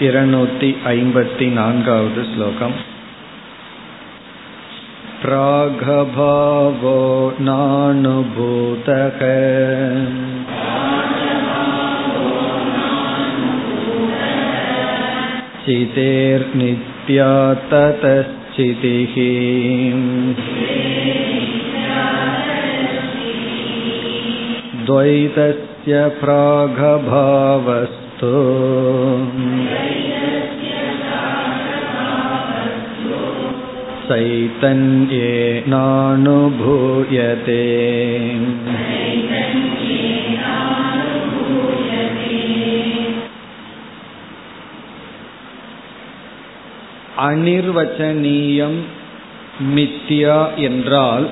[0.00, 2.76] இருநூத்தி ஐம்பத்தி நான்காவது ஸ்லோகம்
[5.24, 6.98] प्रागभावो
[7.46, 9.20] नानुभूतः
[15.64, 17.30] चितेर्नित्या
[17.70, 19.14] ततश्चितिः
[24.86, 28.03] द्वैतस्य प्रागभावस्य
[31.39, 32.79] प्रागभावस्
[36.21, 37.63] चैतन्येनानुभूयते
[47.29, 48.77] அனிர்வச்சனீயம்
[49.75, 51.25] மித்தியா என்றால்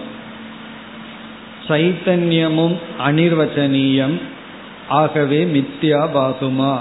[1.68, 2.76] சைத்தன்யமும்
[3.08, 4.16] அனிர்வச்சனீயம்
[5.01, 6.73] ஆகவே மித்யா பாசுமா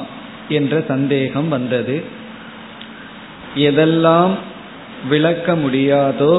[0.49, 1.97] என்ற சந்தேகம் வந்தது.
[3.67, 4.33] எதெல்லாம்
[5.09, 6.33] விளக்க முடியாதோ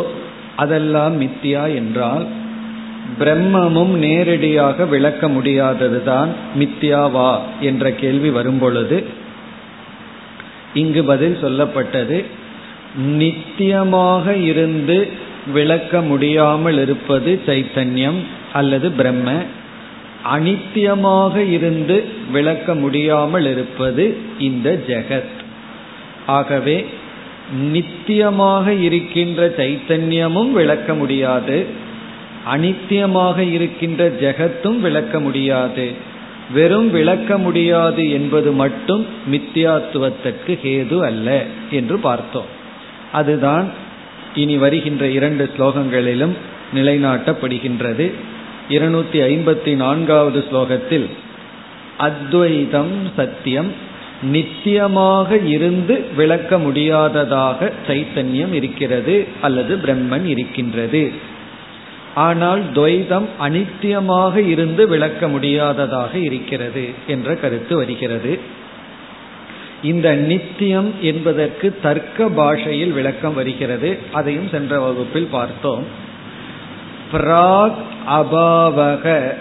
[0.57, 2.25] அதெல்லாம் மித்யா என்றால்
[3.19, 8.99] பிரம்மமும் நேரடியாக விளக்க முடியாததுதான் மித்யாவா என்ற கேள்வி வரும்பொழுது
[10.75, 12.19] இங்கு பதில் சொல்லப்பட்டது
[13.17, 14.99] நித்தியமாக இருந்து
[15.53, 18.21] விளக்க முடியாமல் இருப்பது சைத்தன்யம்
[18.53, 19.29] அல்லது பிரம்ம
[20.25, 25.41] அனித்தியமாக இருந்து விளக்க முடியாமல் இருப்பது இந்த ஜெகத்.
[26.27, 26.87] ஆகவே
[27.73, 31.67] நித்தியமாக இருக்கின்ற சைத்தன்யமும் விளக்க முடியாது.
[32.57, 35.91] அனித்தியமாக இருக்கின்ற ஜெகத்தும் விளக்க முடியாது.
[36.53, 42.45] வெறும் விளக்க முடியாது என்பது மட்டும் மித்தியாத்துவத்திற்கு ஹேது அல்ல என்று பார்த்தோம்.
[43.13, 43.69] அதுதான்
[44.35, 46.33] இனி வருகின்ற இரண்டு ஸ்லோகங்களிலும்
[46.75, 48.13] நிலைநாட்டப்படுகின்றது.
[48.73, 51.07] இருநூத்தி ஐம்பத்தி நான்காவது ஸ்லோகத்தில்
[51.99, 53.71] அத்வைதம் சத்தியம்
[54.33, 61.13] நித்தியமாக இருந்து விளக்க முடியாததாக சைத்தன்யம் இருக்கிறது அல்லது பிரம்மன் இருக்கின்றது.
[62.15, 68.39] ஆனால் துவைதம் அனித்தியமாக இருந்து விளக்க முடியாததாக இருக்கிறது என்ற கருத்து வருகிறது.
[69.83, 73.99] இந்த நித்தியம் என்பதற்கு தர்க்க பாஷையில் விளக்கம் வருகிறது.
[74.13, 76.02] அதையும் சென்ற வகுப்பில் பார்த்தோம்.
[77.13, 77.81] பிராக்
[78.11, 79.35] அபாவக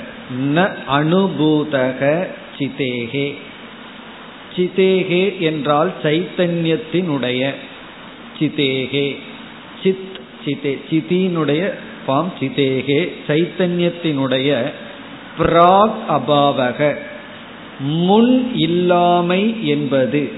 [0.55, 2.27] ந அனுபூதக
[2.57, 3.33] சிதேகே.
[4.55, 7.53] சிதேகே என்றால் சைத்தன்யத்தினுடைய
[8.39, 9.15] சிதேகே.
[9.83, 11.73] சித் சிதே சிதியினுடைய
[12.05, 13.13] பாம் சிதேகே.
[13.27, 14.71] சைத்தன்யத்தினுடைய
[15.39, 16.95] பிராக் அபாவக
[17.79, 20.31] முன் இல்லாமை என்பது.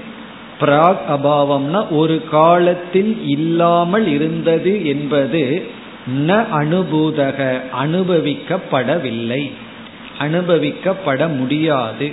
[0.60, 5.64] பிராக் அபாவம்னா ஒரு காலத்தில் இல்லாமல் இருந்தது என்பது
[6.08, 9.52] ந அனுபூதக அனுபவிக்கப்படவில்லை.
[10.18, 12.12] அனுபவிக்கப்பட முடியாது.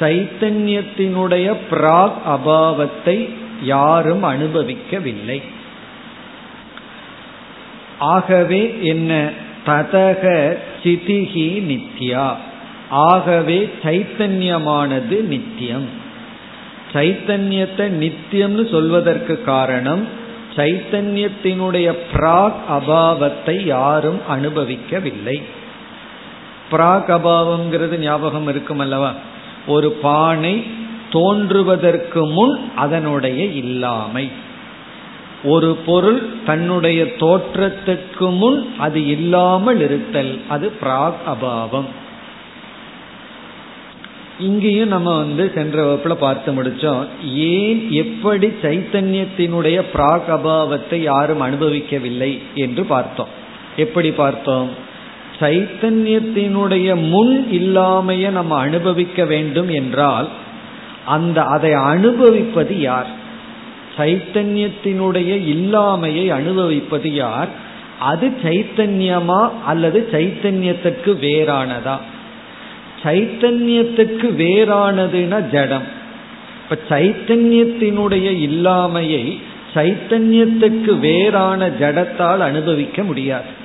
[0.00, 3.28] சைத்தன்யத்தினுடைய பிராக் அபாவத்தை
[3.62, 5.42] யாரும் அனுபவிக்கவில்லை.
[7.98, 9.30] ஆகவே என்ன?
[9.66, 12.36] ததக சிதிகி நித்யா.
[12.88, 15.88] ஆகவே சைத்தன்யமானது நித்தியம்
[16.92, 20.06] சைத்தன்யத்தை நித்தியம்னு சொல்வதற்கு காரணம்
[20.56, 25.42] சைத்தன்யத்தினுடைய பிராக் அபாவத்தை யாரும் அனுபவிக்கவில்லை.
[26.70, 29.12] பிராக் அபாவம்ங்கிறது ஞாபகம் இருக்கும் அல்லவா
[29.66, 30.66] ஒரு பானை
[31.10, 34.28] தோன்றுவதற்கு முன் அதனுடைய இல்லாமை.
[35.44, 41.99] ஒரு பொருள் தன்னுடைய தோற்றத்துக்கு முன் அது இல்லாமல் இருத்தல் அது பிராக் அபாவம்.
[44.40, 47.06] இங்கேயும் நம்ம வந்து சென்ற வகுப்புல பார்த்து முடிச்சோம்.
[47.34, 53.26] ஏன் எப்படி சைத்தன்யத்தினுடைய பிராக் அபாவத்தை யாரும் அனுபவிக்கவில்லை என்று பார்த்தோம்.
[53.76, 54.68] எப்படி பார்த்தோம்?
[55.40, 60.28] சைத்தன்யத்தினுடைய முன் இல்லாமைய நம்ம அனுபவிக்க வேண்டும் என்றால்
[61.06, 63.06] அந்த அதை அனுபவிப்பது யார்?
[63.96, 67.48] சைத்தன்யத்தினுடைய இல்லாமையை அனுபவிப்பது யார்?
[68.00, 71.96] அது சைத்தன்யமா அல்லது சைத்தன்யத்துக்கு வேறானதா?
[73.02, 75.82] சைத்தன்யத்துக்கு வேறானதுன்னா ஜடம்.
[76.70, 79.38] இப்ப சைத்தன்யத்தினுடைய இல்லாமையை
[79.74, 83.58] சைத்தன்யத்துக்கு வேறான ஜடத்தால் அனுபவிக்க முடியாது.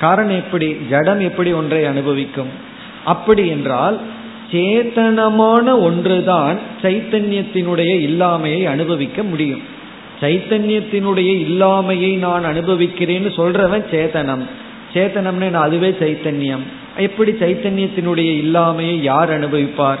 [0.00, 0.76] காரணம் எப்படி?
[0.90, 2.48] ஜடம் எப்படி ஒன்றை அனுபவிக்கும்?
[3.04, 3.98] அப்படி என்றால்
[4.52, 9.62] சேத்தனமான ஒன்றுதான் சைத்தன்யத்தினுடைய இல்லாமையை அனுபவிக்க முடியும்.
[10.20, 14.42] சைத்தன்யத்தினுடைய இல்லாமையை நான் அனுபவிக்கிறேன்னு சொல்றவன் சேத்தனம்.
[14.94, 16.64] சேத்தனம்னு அதுவே சைத்தன்யம்.
[16.96, 19.98] எப்படி சைத்தன்யத்தினுடைய இல்லாமையை யார் அனுபவிப்பார்?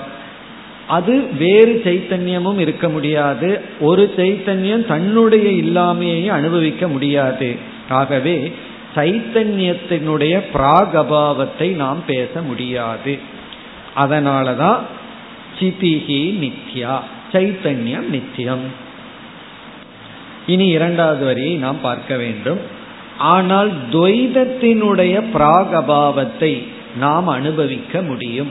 [0.86, 3.60] அது வேறு சைத்தன்யமும் இருக்க முடியாது.
[3.80, 7.56] ஒரு சைத்தன்யம் தன்னுடைய இல்லாமையை அனுபவிக்க முடியாது.
[7.88, 8.52] ஆகவே
[8.94, 13.18] சைத்தன்யத்தினுடைய பிராகபாவத்தை நாம் பேச முடியாது.
[13.96, 14.78] அதனாலதான்
[15.60, 16.98] சிதிகி நித்யா
[17.32, 18.82] சைத்தன்யம் நித்தியம்
[20.46, 22.58] இனி இரண்டாவது வரியை நாம் பார்க்க வேண்டும்.
[23.18, 28.50] ஆனால் துவைதத்தினுடைய பிராகபாவத்தை நாம் அனுபவிக்க முடியும்.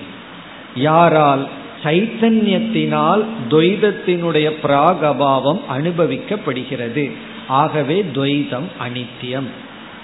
[0.75, 1.47] யாரால்?
[1.83, 7.11] சைத்தன்யத்தினால் துவைதத்தினுடைய பிராகபாவம் அனுபவிக்கப்படுகிறது.
[7.47, 9.47] ஆகவே துவைதம் அனித்தியம்.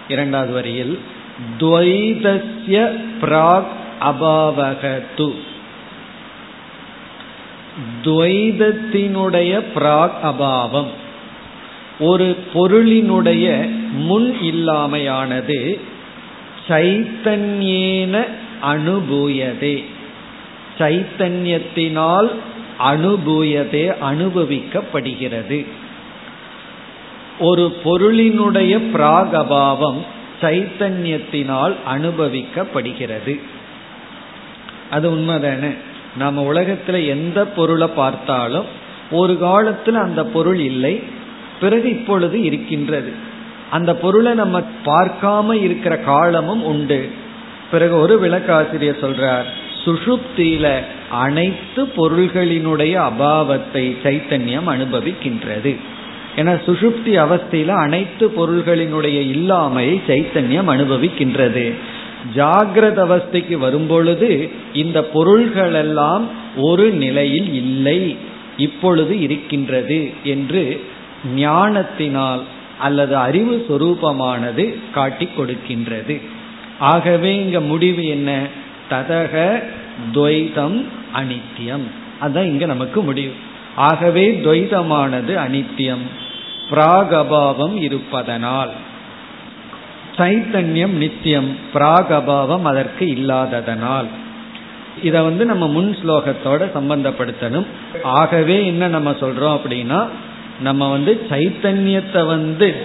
[0.08, 1.00] இரண்டாவது வரியில்
[1.60, 3.68] துவைதஸ்ய பிராக்
[4.02, 5.34] அபாவகத்து.
[8.04, 10.88] துவைதத்தினுடைய பிராக் அபாவம்
[12.00, 15.80] ஒரு பொருளினுடைய முன் இல்லாமையானது
[16.70, 18.26] சைத்தன்யேன
[18.64, 19.86] அனுபூயதே.
[20.78, 22.30] சைத்தன்யத்தினால்
[22.80, 25.66] அனுபூயதே அனுபவிக்கப்படுகிறது.
[27.40, 30.06] ஒரு பொருளினுடைய பிராகபாவம்
[30.42, 33.40] சைத்தன்யத்தினால் அனுபவிக்கப்படுகிறது.
[34.90, 35.76] அது உண்மைதானே?
[36.18, 38.66] நம்ம உலகத்துல எந்த பொருளை பார்த்தாலும்
[39.12, 41.04] ஒரு காலத்துல அந்த பொருள் இல்லை
[41.60, 43.28] பிறகு இப்பொழுது இருக்கின்றது.
[43.72, 47.10] அந்த பொருளை நம்ம பார்க்காம இருக்கிற காலமும் உண்டு.
[47.72, 49.44] பிறகு ஒரு விளக்காசிரியர் சொல்றார்
[49.86, 50.68] சுஷுப்தியில
[51.10, 55.76] அனைத்து பொருள்களினுடைய அபாவத்தை சைத்தன்யம் அனுபவிக்கின்றது.
[56.36, 61.74] என சுஷுப்தி அவஸ்தையில அனைத்து பொருள்களினுடைய இல்லாமையை சைத்தன்யம் அனுபவிக்கின்றது.
[62.36, 66.22] ஜாகிரத அவஸ்தைக்கு வரும்பொழுது இந்த பொருள்களெல்லாம்
[66.58, 68.18] ஒரு நிலையில் இல்லை
[68.58, 70.82] இப்பொழுது இருக்கின்றது என்று
[71.36, 72.42] ஞானத்தினால்
[72.80, 76.22] அல்லது அறிவு சொரூபமானது காட்டி கொடுக்கின்றது.
[76.80, 78.48] ஆகவே இங்க முடிவு என்ன?
[78.92, 79.64] ததக
[80.14, 81.86] துவைதம் அனித்தியம்
[82.20, 83.34] அதுதான் இங்க நமக்கு முடிவு.
[83.76, 86.06] ஆகவே துவைதமானது அனித்தியம்
[86.72, 88.70] பிராகபாவம் இருப்பதனால்.
[90.18, 94.10] சைத்தன்யம் நித்தியம் பிராகபாவம் அதற்கு இல்லாததனால்.
[95.04, 97.66] இத வந்து நம்ம முன் ஸ்லோகத்தோட சம்பந்தப்படுத்தணும்.
[98.04, 100.08] ஆகவே என்ன நம்ம சொல்றோம் அப்படின்னா
[100.62, 102.76] நம்ம வந்து சைத்தன்யத்தை வந்து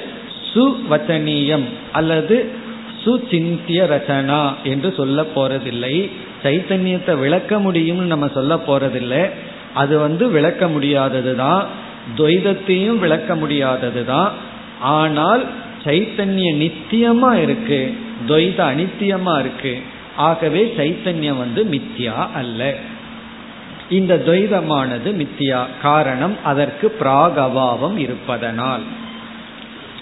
[0.54, 2.62] சுவச்சனீயம் அல்லது
[3.04, 6.10] சுச்சிந்திய ரச்சனா என்று சொல்ல போறதில்லை.
[6.42, 9.30] சைத்தன்யத்தை விளக்க முடியும்னு நம்ம சொல்ல போறதில்லை.
[9.74, 11.66] அது வந்து விளக்க முடியாதது தான்.
[12.18, 14.32] துவைதத்தையும் விளக்க முடியாதது தான்.
[14.80, 15.44] ஆனால்
[15.84, 17.94] சைத்தன்ய நித்தியமா இருக்கு.
[18.28, 19.78] துவைத அனித்தியமா இருக்கு.
[20.16, 22.74] ஆகவே சைத்தன்யம் வந்து மித்தியா அல்ல.
[23.89, 28.83] இந்த துவைதமானது மித்தியா காரணம் அதற்கு பிராகபாவம் இருப்பதனால்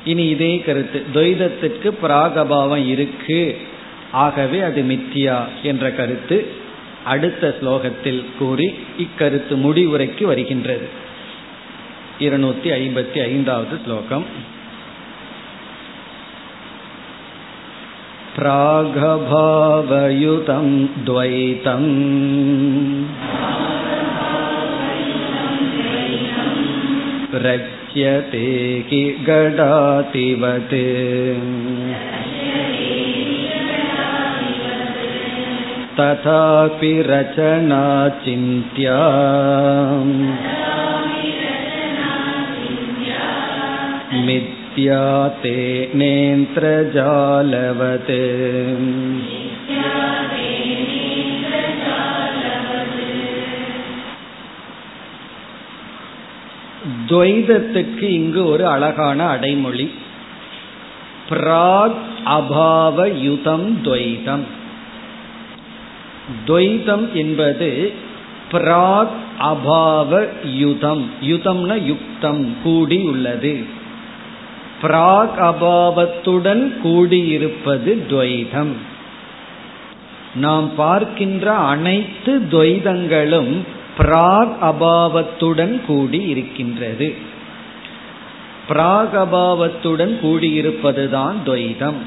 [0.03, 3.41] இனி இதே கருத்து துவைதத்திற்கு பிராகபாவம் இருக்கு
[4.17, 6.37] ஆகவே அது மித்தியா என்ற கருத்து
[7.05, 8.67] அடுத்த ஸ்லோகத்தில் கூறி
[8.97, 10.87] இக்கருத்து முடிவுரைக்கு வருகின்றது
[12.19, 14.27] இருநூத்தி ஐம்பத்தி ஐந்தாவது ஸ்லோகம்
[19.19, 20.67] प्रागभावयुतं
[21.05, 21.89] द्वैतम्
[27.45, 28.47] रच्यते
[28.89, 30.73] कि गडातिवत्
[35.99, 37.83] तथापि रचना
[38.23, 38.97] चिन्त्या
[44.25, 45.03] मिथ्या
[45.43, 45.57] ते
[45.95, 48.11] नेत्रजालवत्
[57.12, 59.94] துவைதத்துக்கு இங்கு ஒரு அழகான அடைமொழி.
[61.30, 64.44] பிராக் அபாவ யுதம் துவைதம்.
[66.46, 67.92] துவைதம் என்பது
[68.52, 71.10] பிராக் அபாவ யுதம்.
[71.22, 73.64] யுதம்னா யுக்தம் கூடி உள்ளது.
[74.82, 78.72] பிராக் அபாவத்துடன் கூடியிருப்பது துவைதம்.
[80.34, 83.56] நாம் பார்க்கின்ற அனைத்து துவைதங்களும்
[83.98, 87.14] பிராக் அபாவத்துடன் கூடி இருக்கின்றது.
[88.68, 92.00] பிராக் அபாவத்துடன் கூடியிருப்பதுதான் துவைதம்.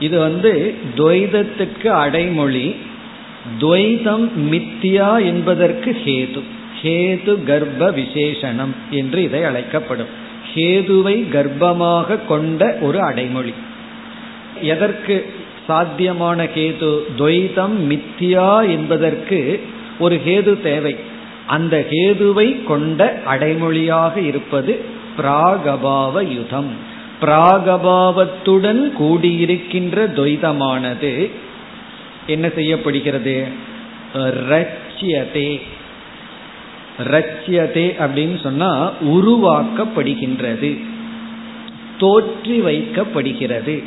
[0.00, 2.76] இது வந்து துவைதத்துக்கு அடைமொழி
[3.60, 6.40] துவைதம் மித்தியா என்பதற்கு ஹேது.
[6.82, 10.06] ஹேது கர்ப்ப விசேஷனம் என்று இதை அழைக்கப்படும்.
[10.54, 13.54] ஹேதுவை கர்ப்பமாக கொண்ட ஒரு அடைமொழி.
[14.62, 15.32] எதற்கு
[15.66, 19.60] சாத்தியமான கேது துவைதம் மித்தியா என்பதற்கு
[20.00, 20.96] ஒரு ஹேது தேவை.
[21.46, 24.84] அந்த ஹேதுவை கொண்ட அடைமொழியாக இருப்பது
[25.18, 26.70] பிராகபாவ யுதம்.
[27.22, 31.30] பிராகபாவத்துடன் கூடியிருக்கின்ற துவைதமானது
[32.26, 33.46] என்ன செய்யப்படுகிறது?
[34.50, 35.60] ரச்சியதே.
[36.98, 40.84] ரச்சியதே அப்படின்னு சொன்னா உருவாக்கப்படுகின்றது.
[42.00, 43.82] தோற்றி வைக்கப்படுகிறது.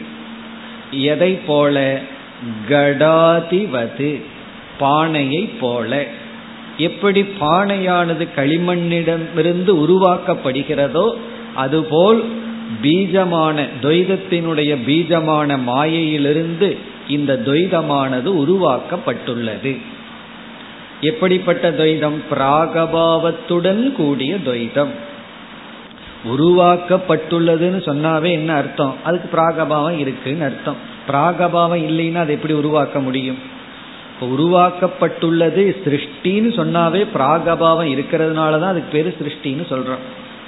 [0.92, 2.00] எதை போல?
[2.70, 4.22] கடாதிவது.
[4.78, 6.06] பானையை போல.
[6.78, 11.14] எப்படி பானையானது களிமண்ணிடமிருந்து உருவாக்கப்படுகிறதோ
[11.56, 12.24] அதுபோல்
[12.84, 16.78] பீஜமான துவைதத்தினுடைய பீஜமான மாயையிலிருந்து
[17.08, 19.78] இந்த துவைதமானது உருவாக்கப்பட்டுள்ளது.
[21.02, 22.18] எப்படிப்பட்ட துவைதம்?
[22.32, 24.90] பிராகபாவத்துடன் கூடிய துவைதம்.
[26.28, 28.96] உருவாக்கப்பட்டுள்ளதுன்னு சொன்னாவே என்ன அர்த்தம்?
[29.04, 30.76] அதுக்கு பிராகபாவம் இருக்குன்னு அர்த்தம்.
[31.08, 33.53] பிராகபாவம் இல்லைன்னா அதை எப்படி உருவாக்க முடியும்?
[34.22, 40.04] உருவாக்கப்பட்டுள்ளது சிருஷ்டின்னு சொன்னாவே பிராகபாவம் இருக்கிறதுனால தான் அதுக்கு பேர் சிருஷ்டின்னு சொல்றோம்.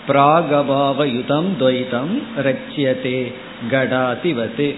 [0.07, 3.33] பிராகபாவ யுதம் துவைதம் ரட்சியதே
[3.71, 4.75] கடாதிவதே.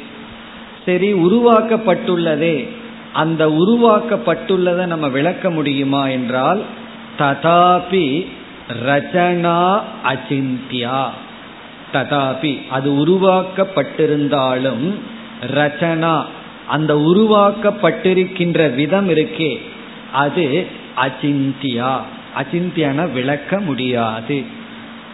[0.85, 2.67] சரி உருவாக்கப்பட்டுள்ளதே.
[3.13, 6.61] அந்த உருவாக்கப்பட்டுள்ளதை நம்ம விளக்க முடியுமா என்றால்
[7.19, 8.27] ததாபி
[8.85, 11.05] ரச்சனா அச்சிந்தியா
[11.93, 14.93] ததாபி அது உருவாக்கப்பட்டிருந்தாலும்
[15.53, 16.25] ரச்சனா
[16.67, 19.59] அந்த உருவாக்கப்பட்டிருக்கின்ற விதம் இருக்கே.
[20.13, 21.99] அது அச்சிந்தியா.
[22.37, 24.43] அச்சிந்தியான விளக்க முடியாது.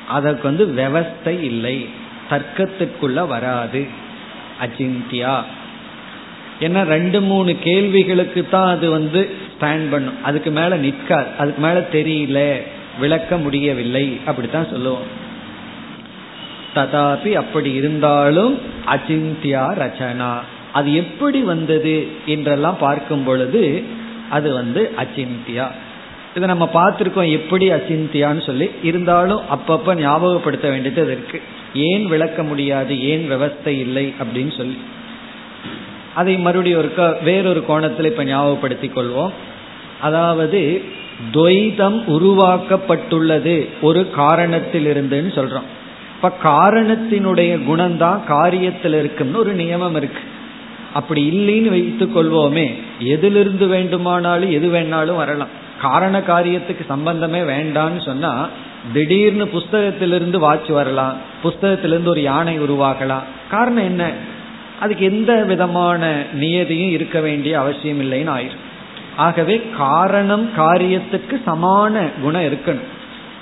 [0.08, 1.90] அதற்கு வந்து விவஸ்தை இல்லை.
[2.30, 3.88] தர்க்கத்துக்குள்ள வராது.
[4.62, 5.44] அச்சிந்தியா.
[6.60, 10.24] ஏன்னா ரெண்டு மூணு கேள்விகளுக்கு தான் அது வந்து ஸ்டாண்ட் பண்ணும்.
[10.24, 11.28] அதுக்கு மேல நிற்காது.
[11.38, 12.64] அதுக்கு மேல தெரியல.
[13.00, 14.20] விளக்க முடியவில்லை.
[14.26, 15.22] அப்படித்தான் சொல்லுவோம்.
[16.76, 20.38] ததாபி அப்படி இருந்தாலும் அச்சிந்தியா ரச்சனா.
[20.74, 23.84] அது எப்படி வந்தது என்றெல்லாம் பார்க்கும் பொழுது
[24.30, 25.68] அது வந்து அச்சிந்தியா.
[26.36, 31.42] இதை நம்ம பார்த்துருக்கோம் எப்படி அச்சிந்தியான்னு சொல்லி இருந்தாலும் அப்பப்ப ஞாபகப்படுத்த வேண்டியது இருக்கு.
[31.74, 34.77] ஏன் விளக்க முடியாது ஏன் விவஸ்தை இல்லை அப்படின்னு சொல்லி.
[36.15, 39.32] அதை மறுபடியும் ஒரு வேறொரு கோணத்தில் இப்போ ஞாபகப்படுத்திக் கொள்வோம்.
[40.01, 40.84] அதாவது
[41.34, 45.70] துவைதம் உருவாக்கப்பட்டுள்ளது ஒரு காரணத்தில் இருந்துன்னு சொல்றோம்.
[46.15, 50.22] இப்ப காரணத்தினுடைய குணம்தான் காரியத்தில் இருக்குன்னு ஒரு நியமம் இருக்கு.
[50.94, 52.74] அப்படி இல்லைன்னு வைத்துக் கொள்வோமே.
[53.00, 55.62] எதிலிருந்து வேண்டுமானாலும் எது வேணாலும் வரலாம்.
[55.82, 58.50] காரண காரியத்துக்கு சம்பந்தமே வேண்டான்னு சொன்னா
[58.94, 61.18] திடீர்னு புஸ்தகத்திலிருந்து வாட்ச் வரலாம்.
[61.44, 63.24] புஸ்தகத்திலிருந்து ஒரு யானை உருவாகலாம்.
[63.50, 64.12] காரணம் என்ன?
[64.80, 68.62] அதுக்கு எந்த விதமான நியதியும் இருக்க வேண்டிய அவசியம் இல்லைன்னு ஆயிரும்.
[69.16, 72.84] ஆகவே காரணம் காரியத்துக்கு சமான குணம் இருக்கணும்.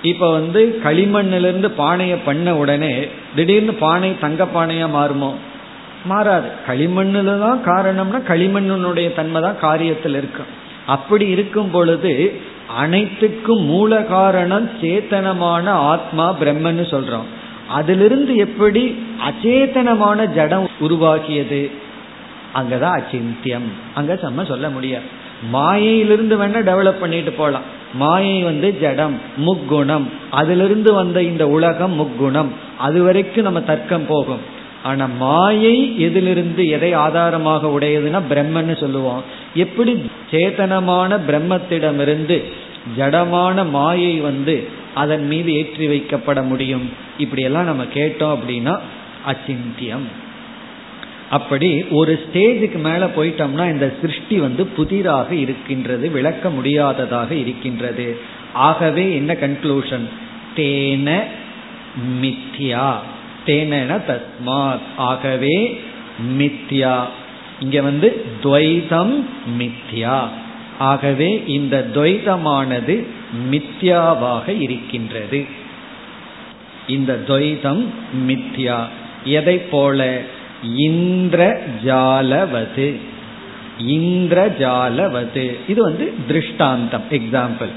[0.01, 5.35] இப்ப வந்து களிமண்ணிலிருந்து பானையை பண்ண உடனே திடீர்னு பானை தங்க பானையா மாறுமோ?
[6.05, 6.49] மாறாது.
[6.67, 12.41] களிமண்ணில் தான் காரணம்னா களிமண்ணுடைய தன்மை தான் காரியத்தில் இருக்கும் அப்படி இருக்கும் பொழுது
[12.81, 17.29] அனைத்துக்கும் மூல காரணம் சேத்தனமான ஆத்மா பிரம்மன்னு சொல்றோம்.
[17.69, 21.71] அதிலிருந்து எப்படி அச்சேதனமான ஜடம் உருவாகியது
[22.55, 23.67] அங்கதான் அச்சிந்தியம்.
[23.93, 25.03] அங்க நம்ம சொல்ல முடியாது.
[25.51, 27.61] மாயையிலிருந்து வேணா டெவலப் பண்ணிட்டு போகலாம்
[27.93, 30.03] மாயை வந்து ஜடம் முக்குணம்.
[30.31, 32.47] அதிலிருந்து வந்த இந்த உலகம் முக்குணம்.
[32.77, 34.59] அது வரைக்கும் நம்ம தர்க்கம் போகும்.
[34.83, 39.23] ஆனா மாயை எதிலிருந்து எதை ஆதாரமாக உடையதுன்னா பிரம்மன்னு சொல்லுவோம்.
[39.53, 39.93] எப்படி
[40.31, 42.43] சேதனமான பிரம்மத்திடமிருந்து
[42.97, 46.89] ஜடமான மாயை வந்து அதன் மீது ஏற்றி வைக்கப்பட முடியும்?
[47.17, 48.79] இப்படியெல்லாம் நம்ம கேட்டோம் அப்படின்னா
[49.27, 50.07] அச்சிந்தியம்
[51.29, 58.19] அப்படி ஒரு ஸ்டேஜுக்கு மேல போயிட்டோம்னா இந்த சிருஷ்டி வந்து புதிராக இருக்கின்றது விளக்க முடியாததாக இருக்கின்றது.
[58.53, 60.07] ஆகவே என்ன கன்க்ளூஷன்
[60.55, 61.19] தேன
[62.21, 62.89] மித்யா.
[63.45, 65.81] தேன தஸ்மாத் ஆகவே
[66.37, 66.99] மித்யா.
[67.59, 69.25] இங்க வந்து துவைதம்
[69.59, 70.19] மித்யா.
[70.79, 73.05] ஆகவே இந்த துவைதமானது
[73.51, 75.45] மித்யாவாக இருக்கின்றது.
[76.87, 77.85] இந்த துவைதம்
[78.27, 78.83] மித்யா.
[79.23, 80.21] எதை போல?
[80.63, 82.95] இந்திர ஜாலவது
[83.87, 85.55] இந்திரஜாலவது.
[85.67, 87.69] இது வந்து திருஷ்டாந்தம் எக்ஸாம்பிள்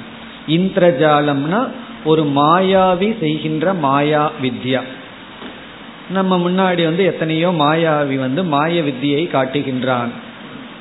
[0.48, 1.68] இந்திரஜாலம்னா
[2.04, 4.82] ஒரு மாயாவி செய்கின்ற மாயா வித்யா.
[6.08, 10.08] நம்ம முன்னாடி வந்து எத்தனையோ மாயாவி வந்து மாய வித்தியை காட்டுகின்றான்.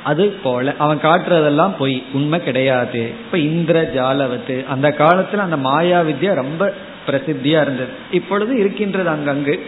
[0.03, 3.12] அது போல அவன் காட்டுறதெல்லாம் பொய் உண்மை கிடையாது.
[3.25, 6.74] இப்ப இந்திர ஜாலவத்து அந்த காலத்துல அந்த மாயா வித்யா ரொம்ப
[7.08, 7.89] பிரசித்தியா இருந்தது.
[8.12, 9.60] இப்பொழுது இருக்கின்றது அங்கங்கு.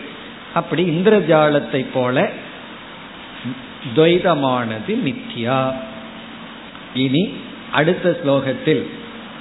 [0.54, 2.30] அப்படி இந்திரஜாலத்தை போல
[3.96, 5.72] துவைதமானது மித்யா.
[6.94, 7.34] இனி
[7.72, 8.84] அடுத்த ஸ்லோகத்தில்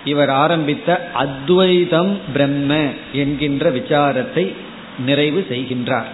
[0.05, 4.53] இவர் ஆரம்பித்த அத்வைதம் பிரம்ம என்கின்ற விசாரத்தை
[4.99, 6.07] நிறைவு செய்கின்றார்.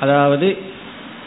[0.00, 0.58] அதாவது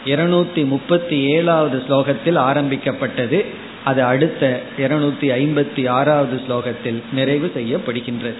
[0.04, 3.46] இருநூத்தி முப்பத்தி ஏழாவது ஸ்லோகத்தில் ஆரம்பிக்கப்பட்டது
[3.84, 8.34] அது அடுத்த இருநூத்தி ஐம்பத்தி ஆறாவது ஸ்லோகத்தில் நிறைவு செய்யப்படுகின்றது.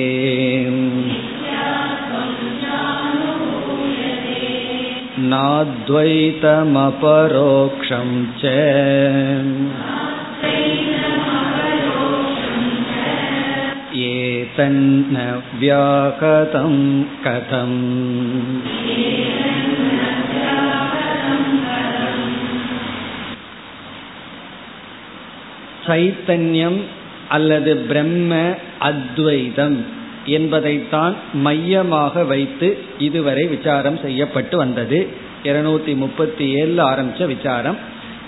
[5.19, 6.11] नाद्वैतमपरोक्षं
[8.41, 8.45] च
[14.07, 15.17] एतन्न
[15.61, 16.75] व्याहतं
[17.27, 19.00] कथम्
[25.92, 26.80] சைத்தன்யம்
[27.30, 29.86] அல்லது பிரம்ம அத்வைதம்
[30.26, 35.08] என்பதைத்தான் மையமாக வைத்து இதுவரை விசாரம் செய்யப்பட்டு வந்தது.
[35.44, 37.78] இருநூத்தி முப்பத்தி ஏழுல ஆரம்பிச்ச விசாரம்.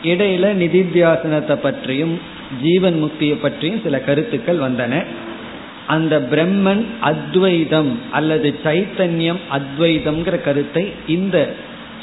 [0.03, 2.19] இடையில நிதித்தியாசனத்தை பற்றியும்
[2.61, 5.03] ஜீவன் முக்தியை பற்றியும் சில கருத்துக்கள் வந்தன.
[5.87, 11.55] அந்த பிரம்மன் அத்வைதம் அல்லது சைத்தன்யம் அத்வைதம்ங்கிற கருத்தை இந்த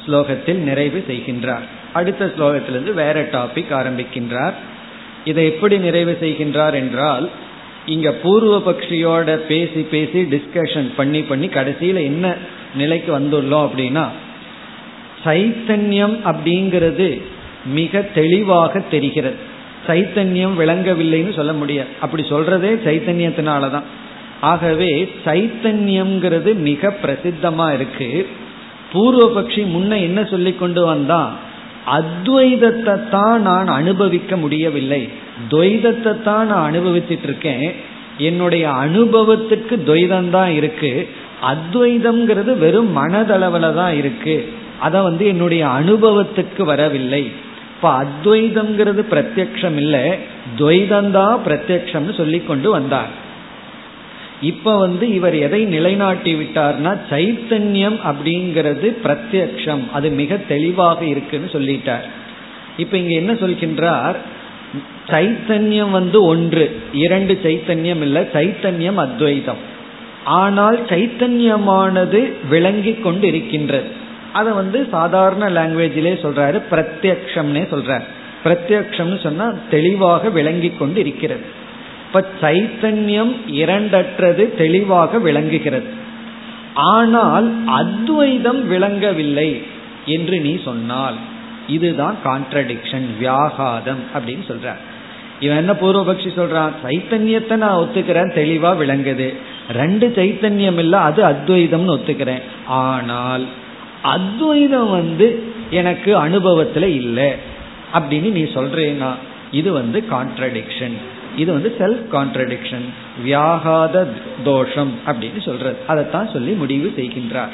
[0.06, 1.66] ஸ்லோகத்தில் நிறைவு செய்கின்றார்.
[1.92, 4.52] அடுத்த ஸ்லோகத்திலிருந்து வேற டாபிக் ஆரம்பிக்கின்றார்.
[5.30, 7.26] இதை எப்படி நிறைவு செய்கின்றார் என்றால்
[7.86, 12.34] இங்க பூர்வ பக்ஷியோட பேசி பேசி டிஸ்கஷன் பண்ணி பண்ணி கடைசியில என்ன
[12.74, 14.04] நிலைக்கு வந்துள்ளோம் அப்படின்னா
[15.24, 17.08] சைத்தன்யம் அப்படிங்கிறது
[17.64, 19.36] மிக தெளிவாக தெரிகிறது.
[19.86, 21.88] சைத்தன்யம் விளங்கவில்லைன்னு சொல்ல முடியாது.
[22.00, 23.86] அப்படி சொல்றதே சைத்தன்யத்தினாலதான்.
[24.40, 24.90] ஆகவே
[25.24, 28.08] சைத்தன்யம்ங்கிறது மிக பிரசித்தமா இருக்கு.
[28.92, 31.30] பூர்வபக்ஷி முன்ன என்ன சொல்லி கொண்டு வந்தான்?
[31.86, 35.08] அத்வைதத்தை தான் நான் அனுபவிக்க முடியவில்லை.
[35.50, 37.74] துவைதத்தை தான் நான் அனுபவிச்சிட்டு இருக்கேன்.
[38.18, 41.08] என்னுடைய அனுபவத்துக்கு துவைதம் தான் இருக்கு.
[41.42, 44.52] அத்வைதம்ங்கிறது வெறும் மனதளவில் தான் இருக்கு.
[44.80, 47.30] அதை வந்து என்னுடைய அனுபவத்துக்கு வரவில்லை.
[47.74, 50.10] இப்ப அத்வைதம்ங்கிறது பிரத்யக்ஷம் இல்லை.
[50.58, 53.28] துவைதந்தான் பிரத்யக்ஷம்னு சொல்லி கொண்டு வந்தார்.
[54.40, 59.90] இப்ப வந்து இவர் எதை நிலைநாட்டி விட்டார்னா சைத்தன்யம் அப்படிங்கிறது பிரத்யக்ஷம்.
[59.92, 62.06] அது மிக தெளிவாக இருக்குன்னு சொல்லிட்டார்.
[62.76, 64.16] இப்ப இங்க என்ன சொல்கின்றார்?
[65.06, 66.80] சைத்தன்யம் வந்து ஒன்று.
[66.92, 69.62] இரண்டு சைத்தன்யம் இல்லை சைத்தன்யம் அத்வைதம்.
[70.24, 73.88] ஆனால் சைத்தன்யமானது விளங்கி கொண்டு இருக்கின்றது
[74.32, 78.02] அதை வந்து சாதாரண லாங்குவேஜிலே சொல்றாரு பிரத்யக்ஷம்னே சொல்றார்.
[78.44, 81.58] பிரத்யக்ஷம்னு சொன்னா தெளிவாக விளங்கி கொண்டு இருக்கிறது
[82.12, 85.90] இப்ப சைத்தன்யம் இரண்டற்றது தெளிவாக விளங்குகிறது.
[86.74, 89.50] ஆனால் அத்வைதம் விளங்கவில்லை
[90.06, 91.18] என்று நீ சொன்னால்
[91.66, 94.72] இதுதான் கான்ட்ரடிக்ஷன் வியாகாதம் அப்படின்னு சொல்ற.
[95.40, 96.74] இவன் என்ன பூர்வபக்ஷி சொல்றான்?
[96.84, 99.28] சைத்தன்யத்தை நான் ஒத்துக்கிறேன் தெளிவா விளங்குது.
[99.72, 102.44] ரெண்டு சைத்தன்யம் இல்லை அது அத்வைதம்னு ஒத்துக்கிறேன்.
[102.66, 103.46] ஆனால்
[104.16, 105.28] அத்வைதம் வந்து
[105.70, 107.30] எனக்கு அனுபவத்துல இல்லை
[107.94, 109.12] அப்படின்னு நீ சொல்றேன்னா
[109.50, 110.98] இது வந்து கான்ட்ரடிக்ஷன்
[111.36, 112.84] இது வந்து செல்ஃப் கான்ட்ரடிக்ஷன்
[113.26, 114.06] வியாகாத
[114.44, 115.76] தோஷம் அப்படின்னு சொல்றது.
[115.86, 117.48] அதைத்தான் சொல்லி முடிவு செய்கின்றார்.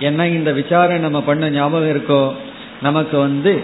[0.00, 2.32] என்ன இந்த விசாரம் நம்ம பண்ண ஞாபகம் இருக்கோ?
[2.82, 3.62] நமக்கு வந்து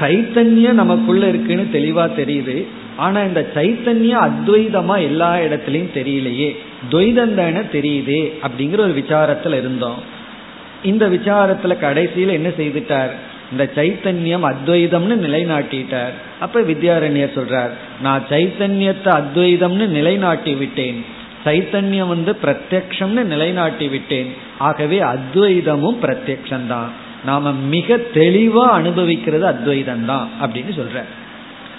[0.00, 2.66] சைத்தன்யம் நமக்குள்ள இருக்குன்னு தெளிவா தெரியுது.
[2.96, 6.56] ஆனா இந்த சைத்தன்யம் அத்வைதமா எல்லா இடத்துலயும் தெரியலையே.
[6.90, 9.98] துவைதம் தானே தெரியுதே அப்படிங்கிற ஒரு விசாரத்துல இருந்தோம்.
[10.82, 13.10] இந்த விசாரத்துல கடைசியில என்ன செய்துட்டார்?
[13.52, 16.14] இந்த சைத்தன்யம் அத்வைதம்னு நிலைநாட்டிட்டார்.
[16.40, 21.04] அப்ப வித்யாரண்யர் சொல்றார் நான் சைத்தன்யத்தை அத்வைதம்னு நிலைநாட்டி விட்டேன்.
[21.44, 24.30] சைத்தன்யம் வந்து பிரத்யக்ஷம்னு நிலைநாட்டி விட்டேன்.
[24.58, 26.90] ஆகவே அத்வைதமும் பிரத்யக்ஷம்தான்
[27.24, 31.02] நாம மிக தெளிவா அனுபவிக்கிறது அத்வைதம் தான் அப்படின்னு சொல்ற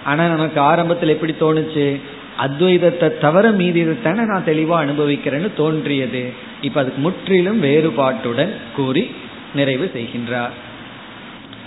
[0.03, 1.99] ஆனா நமக்கு ஆரம்பத்தில் எப்படி தோணுச்சு?
[2.45, 6.23] அத்வைதத்தை தவிர மீதி தானே நான் தெளிவா அனுபவிக்கிறேன்னு தோன்றியது.
[6.61, 9.11] இப்ப அதுக்கு முற்றிலும் வேறுபாட்டுடன் கூறி
[9.55, 10.55] நிறைவு செய்கின்றார்.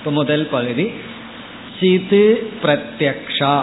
[0.00, 0.84] இப்போ முதல் பகுதி
[1.78, 2.22] சிது
[2.62, 3.54] பிரத்யக்ஷா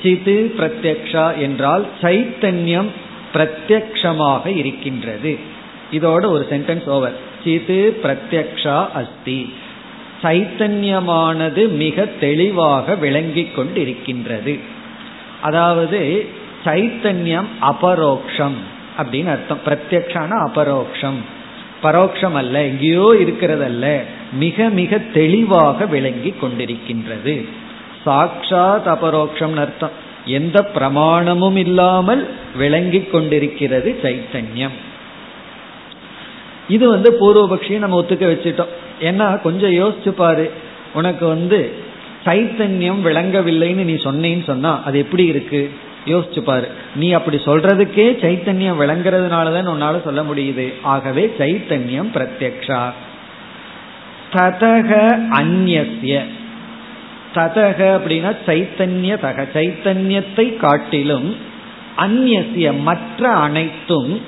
[0.00, 2.88] சிது பிரத்யக்ஷா என்றால் சைத்தன்யம்
[3.34, 5.32] பிரத்யக்ஷமாக இருக்கின்றது
[5.90, 9.38] இதோட ஒரு சென்டென்ஸ் ஓவர் சிது பிரத்யக்ஷா அஸ்தி
[10.22, 14.54] சைத்தன்யமானது மிக தெளிவாக விளங்கிக் கொண்டிருக்கின்றது
[15.40, 16.00] அதாவது
[16.64, 18.58] சைத்தன்யம் அபரோக்ஷம்
[18.98, 21.20] அப்படின்னு அர்த்தம் பிரத்யக்ஷான அபரோக்ஷம்
[21.86, 24.00] பரோக்ஷம் அல்ல எங்கேயோ இருக்கிறதல்ல
[24.32, 27.48] மிக மிக தெளிவாக விளங்கி கொண்டிருக்கின்றது.
[28.04, 30.04] சாட்சாத் அபரோக்ஷம் அர்த்தம்.
[30.24, 34.76] எந்த பிரமாணமும் இல்லாமல் விளங்கி கொண்டிருக்கிறது சைத்தன்யம்.
[36.68, 38.72] இது வந்து பூர்வபக்ஷியை நம்ம ஒத்துக்க வச்சுட்டோம்.
[39.00, 40.50] ஏன்னா கொஞ்சம் யோசிச்சு பாரு.
[40.94, 41.72] உனக்கு வந்து
[42.24, 45.70] சைத்தன்யம் விளங்கவில்லைன்னு நீ சொன்னேன்னு சொன்னா அது எப்படி இருக்கு?
[46.06, 46.68] யோசிச்சு பாரு.
[46.94, 50.72] நீ அப்படி சொல்றதுக்கே சைத்தன்யம் விளங்குறதுனாலதான் உன்னால சொல்ல முடியுது.
[50.82, 52.80] ஆகவே சைத்தன்யம் பிரத்யக்ஷா.
[54.34, 54.90] ததக
[55.28, 55.84] அந்நிய
[57.34, 61.36] ததக அப்படின்னா சைத்தன்ய தக சைத்தன்யத்தை காட்டிலும்
[61.96, 64.20] அந்நிய மற்ற அனைத்தும்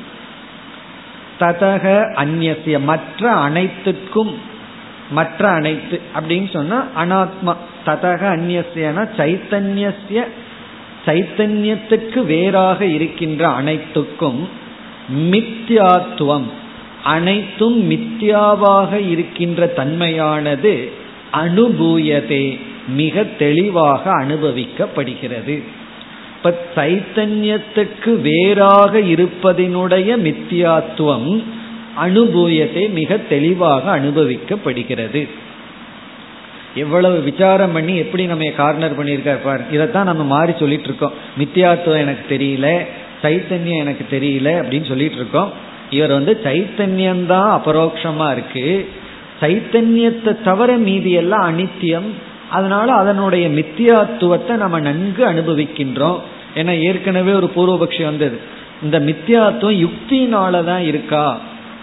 [1.40, 4.34] ததக அந்நிய மற்ற அனைத்துக்கும்
[5.10, 7.54] மற்ற அனைத்து அப்படின்னு சொன்னா அனாத்மா.
[7.86, 10.24] ததக அந்நியன சைத்தன்யசிய
[11.08, 14.48] சைத்தன்யத்துக்கு வேறாக இருக்கின்ற அனைத்துக்கும்
[15.30, 16.48] மித்யாத்துவம்.
[17.04, 20.90] அனைத்தும் மித்யாவாக இருக்கின்ற தன்மையானது
[21.32, 25.62] அனுபூயதே மிக தெளிவாக அனுபவிக்கப்படுகிறது.
[26.36, 31.42] இப்ப சைத்தன்யத்துக்கு வேறாக இருப்பதனுடைய மித்தியாத்துவம்
[32.04, 35.28] அனுபூயத்தை மிக தெளிவாக அனுபவிக்கப்படுகிறது.
[36.78, 39.62] எவ்வளவு விசாரம் பண்ணி எப்படி நம்ம கார்னர் பண்ணியிருக்காரு பாரு.
[39.72, 42.68] இதைத்தான் நம்ம மாறி சொல்லிட்டு இருக்கோம் மித்தியாத்துவம் எனக்கு தெரியல
[43.22, 45.52] சைத்தன்யம் எனக்கு தெரியல அப்படின்னு சொல்லிட்டு இருக்கோம்
[45.90, 48.66] இவர் வந்து சைத்தன்யம்தான் அபரோக்ஷமா இருக்கு.
[49.40, 52.08] சைத்தன்யத்தை தவிர மீதி எல்லாம் அனித்தியம்.
[52.50, 56.20] அதனால அதனுடைய மித்தியாத்துவத்தை நம்ம நன்கு அனுபவிக்கின்றோம்.
[56.54, 58.38] ஏன்னா ஏற்கனவே ஒரு பூர்வபக்ஷி வந்தது.
[58.82, 61.26] இந்த மித்தியாத்துவம் யுக்தினால தான் இருக்கா?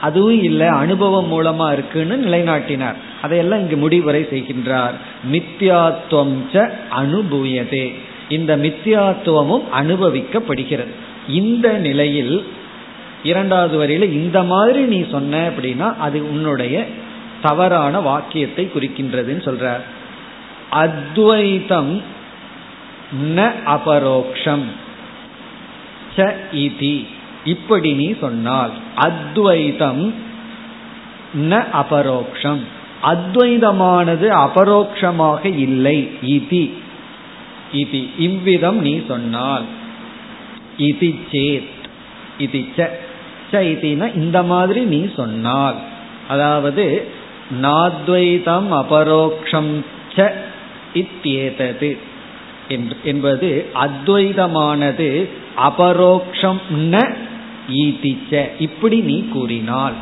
[0.02, 2.96] அதுவும் இல்லை அனுபவம் மூலமா இருக்குன்னு நிலைநாட்டினார்.
[3.22, 4.94] அதையெல்லாம் இங்கு முடிவுரை செய்கின்றார்.
[5.32, 7.96] மித்யாத்துவம் ச அனுபூயதே.
[8.30, 10.88] இந்த மித்யாத்துவமும் அனுபவிக்கப்படுகிறது.
[11.28, 12.48] இந்த நிலையில்
[13.24, 16.86] இரண்டாவது வரியில இந்த மாதிரி நீ சொன்ன அப்படின்னா அது உன்னுடைய
[17.42, 19.82] தவறான வாக்கியத்தை குறிக்கின்றதுன்னு சொல்றார்.
[20.70, 22.02] அத்வைதம்
[23.36, 24.64] ந அபரோக்ஷம்
[26.16, 27.08] ச இதி.
[27.46, 30.14] இப்படி நீ சொன்னால் அத்வைதம்
[31.40, 32.60] ந அபரோக்ஷம்.
[33.04, 36.10] அத்வைதமானது அபரோக்ஷமாக இல்லை.
[36.22, 36.72] இதி.
[37.74, 38.10] இதி.
[38.18, 39.64] இவ்விதம் நீ சொன்னால்.
[40.78, 41.74] இதி சேத்.
[42.40, 42.90] இதி ச.
[43.52, 45.76] இதினா இந்த மாதிரி நீ சொன்னால்.
[46.28, 47.08] அதாவது
[47.62, 49.72] நாத்வைதம் அபரோக்ஷம்
[50.16, 50.32] ச
[50.94, 51.98] இத்தியேதது.
[53.04, 57.16] என்பது அத்வைதமானது அபரோக்ஷம் ந
[57.70, 59.94] ஈதிச்ச இப்படி நீ கூறினால்.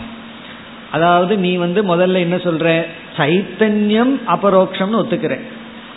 [0.91, 2.85] அதாவது நீ வந்து முதல்ல என்ன சொல்ற?
[3.17, 5.39] சைத்தன்யம் அபரோக்ஷம்னு ஒத்துக்கிற.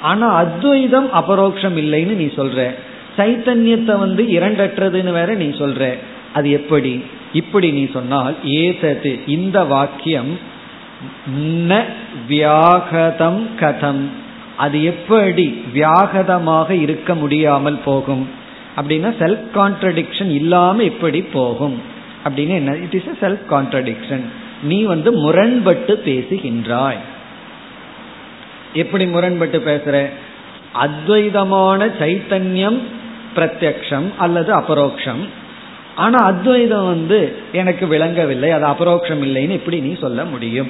[0.00, 2.74] ஆனா அத்வைதம் அபரோக்ஷம் இல்லைன்னு நீ சொல்ற.
[3.16, 5.98] சைத்தன்யத்தை வந்து இரண்டற்றதுன்னு வேற நீ சொல்ற.
[6.32, 7.04] அது எப்படி?
[7.32, 10.38] இப்படி நீ சொன்னால் ஏதது இந்த வாக்கியம்
[11.46, 11.84] ந
[12.28, 14.06] வியாகதம் கதம்.
[14.56, 18.28] அது எப்படி வியாகதமாக இருக்க முடியாமல் போகும்?
[18.76, 21.82] அப்படின்னா செல்ஃப் கான்ட்ரடிக்ஷன் இல்லாம எப்படி போகும்.
[22.24, 22.76] அப்படின்னு என்ன?
[22.76, 24.22] இட் இஸ் செல்ஃப் கான்ட்ரடிக்ஷன்
[24.62, 26.96] நீ வந்து முரண்பட்டு பேசுகின்றாய்.
[28.72, 30.08] எப்படி முரண்பட்டு பேசுற?
[30.82, 32.78] அத்வைதமான சைத்தன்யம்
[33.36, 35.28] பிரத்யக்ஷம் அல்லது அபரோக்ஷம்.
[35.96, 40.68] ஆனா அத்வைதம் வந்து எனக்கு விளங்கவில்லை அது அபரோக்ஷம் இல்லைன்னு எப்படி நீ சொல்ல முடியும்.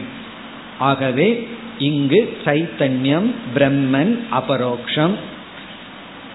[0.79, 5.15] ஆகவே இங்கு சைத்தன்யம் பிரம்மன் அபரோக்ஷம்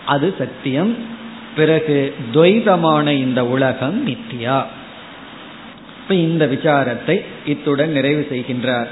[0.05, 1.19] அது சத்தியம்.
[1.56, 4.64] பிறகு துவைதமான இந்த உலகம் நித்யா
[6.00, 8.86] இப்ப இந்த விசாரத்தை இத்துடன் நிறைவு செய்கின்றார்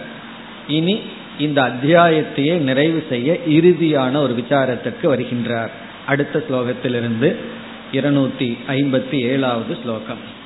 [0.68, 1.00] இனி
[1.38, 5.70] இந்த அத்தியாயத்தையே நிறைவு செய்ய இறுதியான ஒரு விசாரத்திற்கு வருகின்றார்
[6.06, 7.36] அடுத்த ஸ்லோகத்திலிருந்து
[7.92, 10.42] இருநூத்தி ஐம்பத்தி ஏழாவது ஸ்லோகம்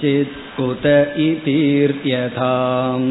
[0.00, 0.86] केचित् कुत
[1.20, 3.04] इतीर्यथाम्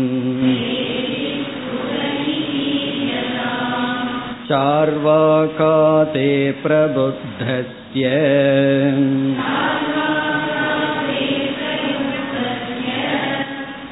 [4.48, 5.78] चार्वाका
[6.14, 6.30] ते
[6.64, 8.10] प्रबुद्धस्य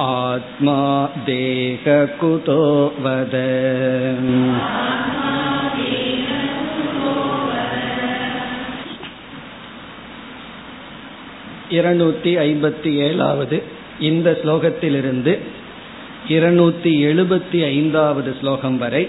[0.05, 0.79] आत्मा
[1.29, 2.61] देहकुतो
[3.05, 3.35] वद
[11.70, 13.62] இருநூத்தி ஐம்பத்தி ஏழாவது
[14.00, 15.38] இந்த ஸ்லோகத்திலிருந்து
[16.28, 19.08] இருநூத்தி எழுபத்தி ஐந்தாவது ஸ்லோகம் வரை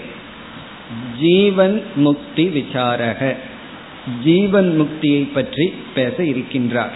[1.20, 3.36] ஜீவன் முக்தி விசாரக.
[4.24, 6.94] ஜீவன் முக்தியை பற்றி பேச இருக்கின்றார்.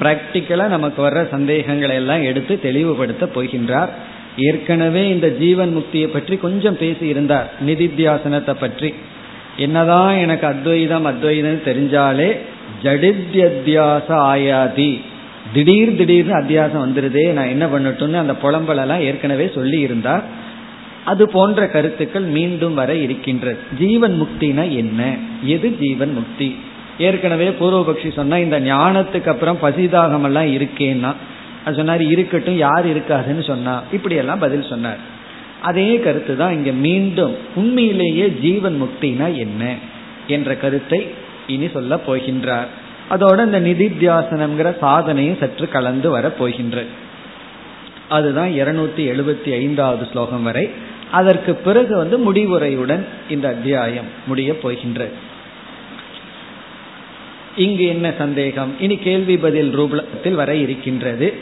[0.00, 3.88] பிராக்டிக்கலா நமக்கு வர்ற சந்தேகங்களை எல்லாம் எடுத்து தெளிவுபடுத்த போகின்றார்.
[4.36, 7.52] ஏற்கனவே இந்த ஜீவன் முக்தியை பற்றி கொஞ்சம் பேசி இருந்தார்.
[7.66, 8.94] நிதித்தியாசனத்தை பற்றி.
[9.56, 12.38] என்னதான் எனக்கு அத்வைதம் அத்வைதம் தெரிஞ்சாலே
[12.82, 15.00] ஜடித்யத்தியாச ஆயாதி
[15.52, 20.46] திடீர் திடீர்னு அத்தியாசம் வந்துருதே நான் என்ன பண்ணட்டும்னு அந்த புலம்பலெல்லாம் ஏற்கனவே சொல்லி இருந்தார்
[21.04, 23.58] அது போன்ற கருத்துக்கள் மீண்டும் வர இருக்கின்றது.
[23.78, 25.16] ஜீவன் முக்தினா என்ன?
[25.42, 26.56] எது ஜீவன் முக்தி?
[26.98, 31.14] ஏற்கனவே பூர்வபக்ஷி சொன்னா இந்த ஞானத்துக்கு அப்புறம் பசிதாகம் எல்லாம் இருக்கேன்னா.
[31.64, 33.82] அது சொன்னார் இருக்கட்டும் யார் இருக்காதுன்னு சொன்னா.
[33.92, 34.96] இப்படி எல்லாம் பதில் சொன்னார்.
[35.62, 39.74] அதே கருத்து தான் இங்க மீண்டும் உண்மையிலேயே ஜீவன் முக்தினா என்ன?
[40.26, 41.06] என்ற கருத்தை
[41.48, 42.66] இனி சொல்ல போகின்றார்.
[43.10, 46.86] அதோட இந்த நிதித்தியாசனம்ங்கிற சாதனையும் சற்று கலந்து வர போகின்றது.
[48.08, 50.70] அதுதான் இருநூத்தி எழுபத்தி ஐந்தாவது ஸ்லோகம் வரை.
[51.10, 55.12] அதற்கு பிறகு வந்து முடிவுரையுடன் இந்த அத்தியாயம் முடிய போகின்றது.
[57.56, 58.80] இங்கு என்ன சந்தேகம்?
[58.80, 61.34] இனி கேள்வி பதில் ரூபத்தில் வர இருக்கின்றது.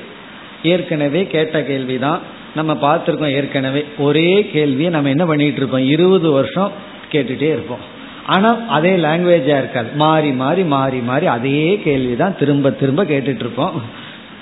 [0.62, 2.20] ஏற்கனவே கேட்ட கேள்விதான்.
[2.54, 3.84] நம்ம பார்த்துருக்கோம் ஏற்கனவே.
[3.98, 5.88] ஒரே கேள்வியை நம்ம என்ன பண்ணிட்டு இருப்போம்?
[5.88, 6.72] இருபது வருஷம்
[7.12, 7.94] கேட்டுட்டே இருப்போம்.
[8.34, 9.88] ஆனா அதே லாங்குவேஜா இருக்காது.
[9.94, 13.76] மாறி மாறி மாறி மாறி அதே கேள்விதான் திரும்ப திரும்ப கேட்டுட்டு இருப்போம்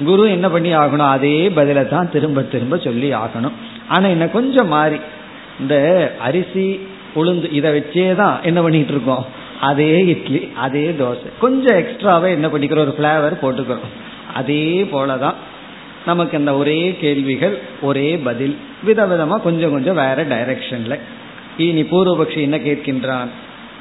[0.04, 1.10] குரு என்ன பண்ணி ஆகணும்?
[1.16, 3.56] அதே பதிலை தான் திரும்ப திரும்ப சொல்லி ஆகணும்.
[3.88, 4.98] ஆனா என்ன கொஞ்சம் மாறி
[5.60, 5.74] இந்த
[6.20, 6.66] அரிசி
[7.16, 9.24] உளுந்து இதை வச்சே தான் என்ன பண்ணிட்டு இருக்கோம்
[9.60, 11.28] அதே இட்லி அதே தோசை.
[11.40, 12.86] கொஞ்சம் எக்ஸ்ட்ராவே என்ன பண்ணிக்கிறோம்?
[12.86, 13.92] ஒரு ஃபிளேவர் போட்டுக்கிறோம்.
[14.34, 15.34] அதே போலதான்
[16.06, 20.96] நமக்கு அந்த ஒரே கேள்விகள் ஒரே பதில் விதவிதமா கொஞ்சம் கொஞ்சம் வேற டைரக்ஷன்ல
[21.56, 23.30] இனி பூர்வபக்ஷி என்ன கேட்கின்றான்?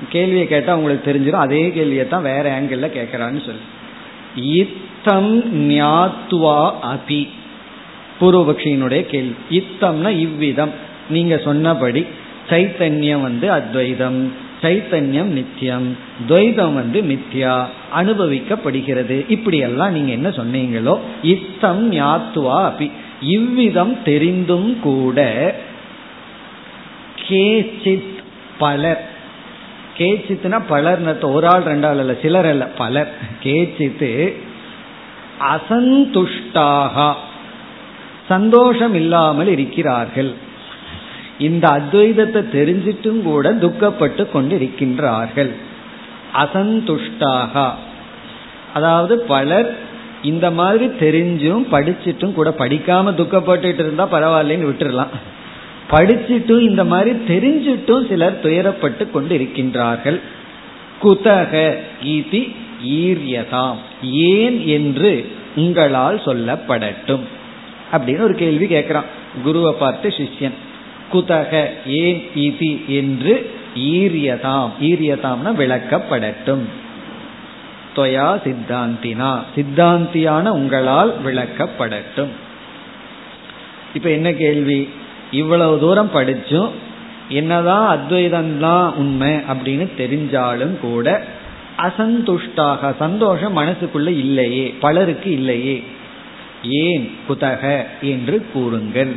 [0.09, 3.61] கேள்வியை கேட்டால் உங்களுக்கு தெரிஞ்சிடும் அதே கேள்வியை தான் வேற ஆங்கிளில் கேட்குறான்னு சொல்லி.
[4.35, 7.27] இத்தம் ஞாத்துவா அபி.
[8.21, 9.33] பூர்வபக்ஷியினுடைய கேள்வி.
[9.49, 10.71] இத்தம்னா இவ்விதம்.
[11.09, 12.05] நீங்க சொன்னபடி
[12.49, 15.97] சைத்தன்யம் வந்து அத்வைதம் சைத்தன்யம் நித்தியம்
[16.29, 19.25] துவைதம் வந்து மித்யா அனுபவிக்கப்படுகிறது.
[19.29, 22.91] இப்படியெல்லாம் நீங்கள் நீங்க என்ன சொன்னீங்களோ இத்தம் ஞாத்துவா அபி.
[23.21, 25.55] இவ்விதம் தெரிந்தும் கூட
[27.29, 28.11] கேச்சித்
[28.57, 29.11] பலர்
[29.97, 33.09] கேச்சித்துனா பலர் ஒரு ஆள் ரெண்டாள் அல்ல சிலர் அல்ல பலர்.
[33.43, 34.11] கேச்சித்து
[35.53, 37.13] அசந்துஷ்டாக
[38.27, 40.33] சந்தோஷம் இல்லாமல் இருக்கிறார்கள்.
[41.37, 45.51] இந்த அத்வைதத்தை தெரிஞ்சிட்டும் கூட துக்கப்பட்டு கொண்டிருக்கின்றார்கள்.
[46.33, 47.71] அசந்துஷ்டாக
[48.73, 49.69] அதாவது பலர்
[50.21, 55.13] இந்த மாதிரி தெரிஞ்சும் படிச்சிட்டும் கூட படிக்காம துக்கப்பட்டு இருந்தா பரவாயில்லன்னு விட்டுடலாம்
[55.91, 60.19] படிச்சிட்டும் இந்த மாதிரி தெரிஞ்சிட்டும் சிலர் துயரப்பட்டு கொண்டு இருக்கின்றார்கள்
[61.03, 63.75] குதக ஈதி ஈரியதாம்.
[64.03, 67.19] ஏன் என்று உங்களால் சொல்லப்படட்டும்.
[67.91, 69.03] அப்படின்னு ஒரு கேள்வி கேட்கிறான்.
[69.43, 70.53] குருவை பார்த்து சிஷ்யன்
[71.13, 74.69] குதக ஏன் இதி என்று ஈரியதாம்.
[74.81, 76.63] ஈரியதாம்னா விளக்கப்படட்டும்.
[77.95, 79.39] தொயா சித்தாந்தினா.
[79.55, 82.29] சித்தாந்தியான உங்களால் விளக்கப்படட்டும்.
[83.93, 84.89] இப்ப என்ன கேள்வி?
[85.33, 86.69] இவ்வளவு தூரம் படிச்சும்
[87.29, 91.07] என்னதான் அத்வைதம் தான் உண்மை அப்படின்னு தெரிஞ்சாலும் கூட
[91.77, 95.83] அசந்துஷ்டாக சந்தோஷம் மனசுக்குள்ள இல்லையே பலருக்கு இல்லையே.
[96.63, 99.13] ஏன் குதக என்று கூறுங்கள்.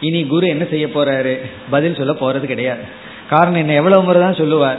[0.00, 1.34] இனி குரு என்ன செய்ய போறாரு?
[1.70, 2.80] பதில் சொல்ல போறது கிடையாது.
[3.30, 3.72] காரணம் என்ன?
[3.72, 4.78] எவ்வளவு முறை தான் சொல்லுவார்.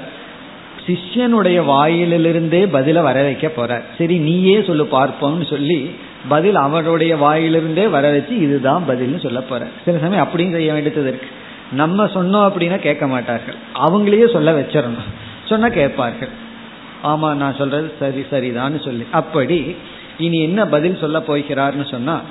[0.88, 3.84] சிஷ்யனுடைய வாயிலிருந்தே பதில வர வைக்க போறார்.
[3.98, 5.92] சரி நீயே சொல்லு பார்ப்போம்னு சொல்லி
[6.30, 11.28] பதில் அவருடைய வாயிலிருந்தே வர வச்சு இதுதான் பதில்னு சொல்ல போற சில சமயம் அப்படியும் செய்ய வேண்டியது இருக்கு.
[11.72, 13.56] நம்ம சொன்னோம் அப்படின்னா கேட்க மாட்டார்கள்.
[13.76, 15.12] அவங்களையே சொல்ல வச்சிடணும்.
[15.46, 16.30] சொன்னா கேட்பார்கள்.
[17.04, 19.04] ஆமா நான் சொல்றது சரி சரிதான்னு சொல்லி.
[19.12, 19.76] அப்படி
[20.18, 22.22] இனி என்ன பதில் சொல்ல போகிறார்னு சொன்னா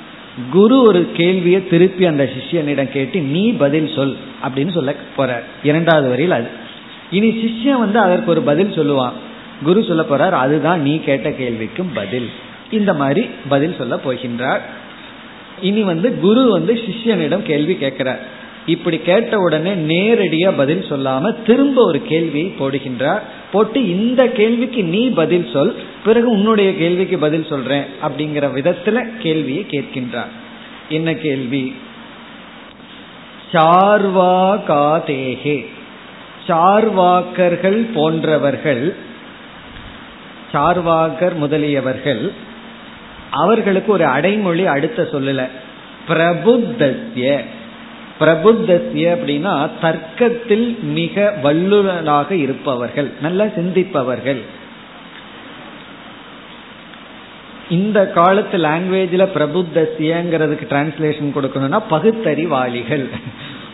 [0.50, 5.42] குரு ஒரு கேள்வியை திருப்பி அந்த சிஷ்யனிடம் கேட்டு நீ பதில் சொல் அப்படின்னு சொல்ல போறார்.
[5.62, 6.48] இரண்டாவது வரையில் அது.
[7.10, 9.12] இனி சிஷ்யன் வந்து அதற்கு ஒரு பதில் சொல்லுவான்.
[9.62, 12.30] குரு சொல்ல போறார் அதுதான் நீ கேட்ட கேள்விக்கும் பதில்.
[12.72, 14.60] இந்த மாதிரி பதில் சொல்ல போகின்றார்.
[15.60, 18.40] இனி வந்து குரு வந்து சிஷ்யனிடம் கேள்வி கேட்கிறார்.
[18.66, 23.20] இப்படி கேட்ட உடனே நேரடியா பதில் சொல்லாம திரும்ப ஒரு கேள்வியை போடுகின்றார்.
[23.52, 30.28] போட்டு இந்த கேள்விக்கு நீ பதில் சொல் பிறகு உன்னுடைய கேள்விக்கு பதில் சொல்றேன் அப்படிங்கிற விதத்துல கேள்வியை கேட்கின்றார்.
[30.88, 31.74] என்ன கேள்வி?
[33.52, 35.66] சார்வாகாதேகே
[36.46, 38.96] சார்வாக்கர்கள் போன்றவர்கள்
[40.52, 42.32] சார்வாக்கர் முதலியவர்கள்
[43.32, 45.48] அவர்களுக்கு ஒரு அடைமொழி அடுத்த சொல்லல.
[46.08, 47.40] பிரபுத்தஸ்ய
[48.20, 54.40] பிரபுத்தஸ்ய அப்படின்னா தர்க்கத்தில் மிக வல்லுநராக இருப்பவர்கள் நல்லா சிந்திப்பவர்கள்.
[57.70, 63.06] இந்த காலத்து லாங்குவேஜில் பிரபுத்தசியங்கிறதுக்கு டிரான்ஸ்லேஷன் கொடுக்கணும்னா பகுத்தறிவாளிகள்.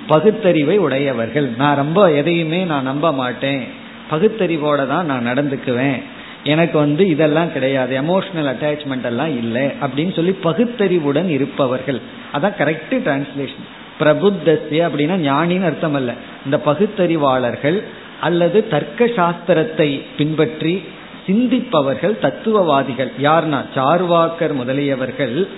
[0.06, 1.48] பகுத்தறிவை உடையவர்கள்.
[1.56, 3.64] நான் ரொம்ப எதையுமே நான் நம்ப மாட்டேன்.
[4.10, 6.02] பகுத்தறிவோட தான் நான் நடந்துக்குவேன்.
[6.44, 12.00] எனக்கு வந்து இதெல்லாம் கிடையாது எமோஷனல் அட்டாச்மெண்ட் எல்லாம் இல்லை அப்படின்னு சொல்லி பகுத்தறிவுடன் இருப்பவர்கள்.
[12.32, 13.66] அதான் கரெக்ட் டிரான்ஸ்லேஷன்
[14.00, 16.14] பிரபுத்தஸ்ய அப்படின்னா ஞானின்னு அர்த்தம் அல்ல.
[16.44, 17.82] இந்த பகுத்தறிவாளர்கள்
[18.20, 20.84] அல்லது தர்க்க சாஸ்திரத்தை பின்பற்றி
[21.26, 23.12] சிந்திப்பவர்கள் தத்துவவாதிகள்.
[23.22, 23.64] யார்னா?
[23.74, 25.48] சார்வாக்கர் முதலியவர்கள்.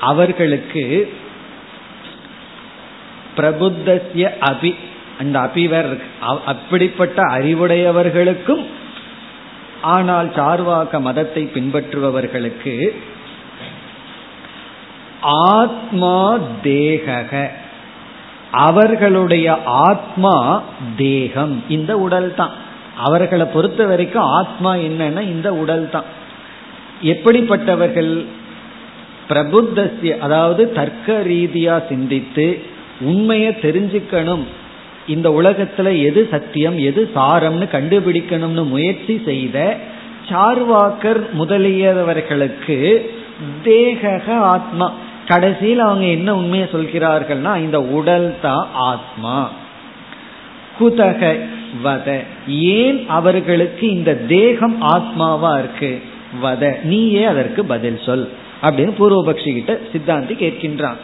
[0.00, 1.12] அவர்களுக்கு
[3.36, 4.74] பிரபுத்தஸ்ய அபி
[5.18, 8.64] அந்த அபிவர் அப்படிப்பட்ட அறிவுடையவர்களுக்கும்
[9.82, 12.94] ஆனால் சார்வாக மதத்தை பின்பற்றுபவர்களுக்கு
[15.22, 17.50] ஆத்மா தேகக.
[18.50, 20.62] அவர்களுடைய ஆத்மா
[20.96, 21.62] தேகம்.
[21.68, 22.50] இந்த உடல் தான்
[22.96, 26.04] அவர்களை பொறுத்த வரைக்கும் ஆத்மா என்னன்னா இந்த உடல் தான்
[27.00, 28.26] எப்படிப்பட்டவர்கள்
[29.28, 32.62] பிரபுத்தசிய அதாவது தர்க்க ரீதியா சிந்தித்து
[33.00, 34.46] உண்மையை தெரிஞ்சுக்கணும்
[35.10, 39.76] இந்த உலகத்துல எது சத்தியம் எது சாரம்னு கண்டுபிடிக்கணும்னு முயற்சி செய்த
[40.28, 43.06] சார்வாக்கர் முதலியவர்களுக்கு
[43.62, 44.92] தேக ஆத்மா.
[45.28, 49.50] கடைசியில் அவங்க என்ன உண்மையை சொல்கிறார்கள்னா இந்த உடல் தான் ஆத்மா.
[50.80, 51.38] குதக
[51.84, 52.24] வத.
[52.48, 56.02] ஏன் அவர்களுக்கு இந்த தேகம் ஆத்மாவா இருக்கு?
[56.42, 56.84] வத.
[56.84, 58.28] நீயே அதற்கு பதில் சொல்
[58.62, 60.96] அப்படின்னு பூர்வபக்ஷி கிட்ட சித்தாந்தி கேட்கின்றான்.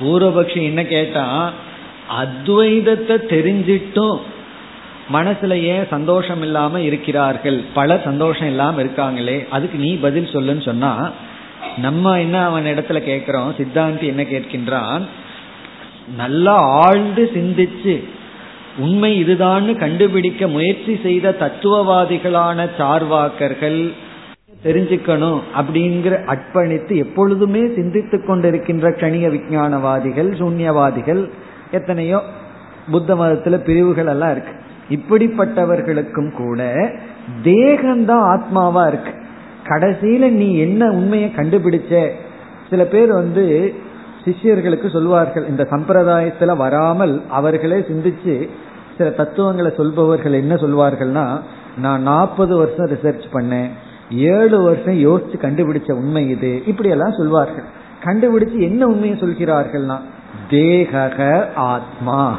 [0.00, 1.52] பூர்வபக்ஷி என்ன கேட்டான்?
[2.20, 4.18] அத்வைதத்தை தெரிஞ்சிட்டும்
[5.12, 7.64] மனசுல ஏன் சந்தோஷம் இல்லாம இருக்கிறார்கள்?
[7.74, 11.12] பல சந்தோஷம் இல்லாம இருக்காங்களே அதுக்கு நீ பதில் சொல்லுன்னு சொன்னா
[11.76, 13.54] நம்ம என்ன அவன் இடத்துல கேட்கிறோம்?
[13.58, 15.02] சித்தாந்தி என்ன கேட்கின்றான்?
[16.16, 18.02] நல்லா ஆழ்ந்து சிந்திச்சு
[18.78, 23.92] உண்மை இதுதான்னு கண்டுபிடிக்க முயற்சி செய்த தத்துவவாதிகளான சார்வாக்கர்கள்
[24.64, 31.22] தெரிஞ்சுக்கணும் அப்படிங்கிற அர்ப்பணித்து எப்பொழுதுமே சிந்தித்து கொண்டிருக்கின்ற கணிய விஞ்ஞானவாதிகள் சூன்யவாதிகள்
[31.72, 32.20] எத்தனையோ
[32.90, 34.54] புத்த மதத்துல பிரிவுகள் எல்லாம் இருக்கு.
[34.90, 36.62] இப்படிப்பட்டவர்களுக்கும் கூட
[37.42, 39.12] தேகம்தான் ஆத்மாவா இருக்கு.
[39.64, 42.08] கடைசியில நீ என்ன உண்மையை கண்டுபிடிச்ச?
[42.70, 43.74] சில பேர் வந்து
[44.24, 48.48] சிஷ்யர்களுக்கு சொல்வார்கள் இந்த சம்பிரதாயத்துல வராமல் அவர்களே சிந்திச்சு
[48.98, 51.40] சில தத்துவங்களை சொல்பவர்கள் என்ன சொல்வார்கள்னா
[51.76, 53.70] நான் நாற்பது வருஷம் ரிசர்ச் பண்ணேன்
[54.10, 57.64] ஏழு வருஷம் யோசிச்சு கண்டுபிடிச்ச உண்மை இது இப்படி எல்லாம் சொல்வார்கள்.
[58.04, 59.96] கண்டுபிடிச்சு என்ன உண்மையை சொல்கிறார்கள்னா
[60.50, 62.38] தேக ஆத்மா.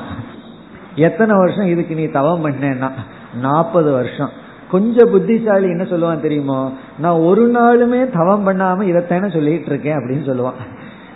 [0.95, 2.91] எத்தனை வருஷம் இதுக்கு நீ தவம் பண்ணேன்னா?
[3.41, 4.29] நாற்பது வருஷம்.
[4.71, 6.73] கொஞ்சம் புத்திசாலி என்ன சொல்லுவான் தெரியுமோ?
[6.97, 10.53] நான் ஒரு நாளுமே தவம் பண்ணாம இதைத்தானே சொல்லிட்டு இருக்கேன் அப்படின்னு சொல்லுவான்.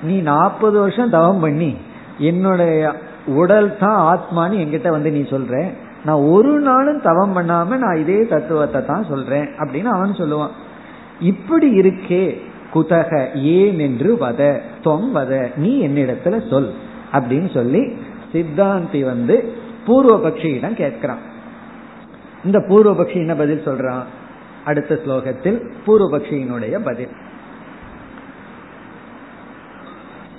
[0.01, 1.77] நீ நாற்பது வருஷம் தவம் பண்ணி
[2.17, 2.93] என்னுடைய
[3.25, 5.73] உடல் தான் ஆத்மான்னு என்கிட்ட வந்து நீ சொல்ற.
[6.05, 10.49] நான் ஒரு நாளும் தவம் பண்ணாம நான் இதே தத்துவத்தை தான் சொல்றேன் அப்படின்னு அவன் சொல்லுவான்.
[11.19, 12.41] இப்படி இருக்கே
[12.74, 13.12] குதக
[13.56, 14.42] ஏன் என்று வத
[14.82, 16.70] தொம் வத நீ என்னிடத்துல சொல்
[17.12, 17.82] அப்படின்னு சொல்லி
[18.32, 19.36] சித்தாந்தி வந்து
[19.86, 21.22] பூர்வபக்ஷியிடம் கேட்கிறான்
[22.44, 24.06] இந்த பூர்வபக்ஷி என்ன பதில் சொல்றான்
[24.64, 27.12] அடுத்த ஸ்லோகத்தில் பூர்வபக்ஷியினுடைய பதில்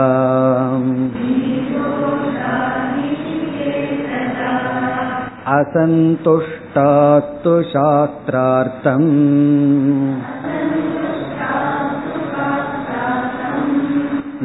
[5.58, 9.08] असन्तुष्टास्तु शास्त्रार्थम्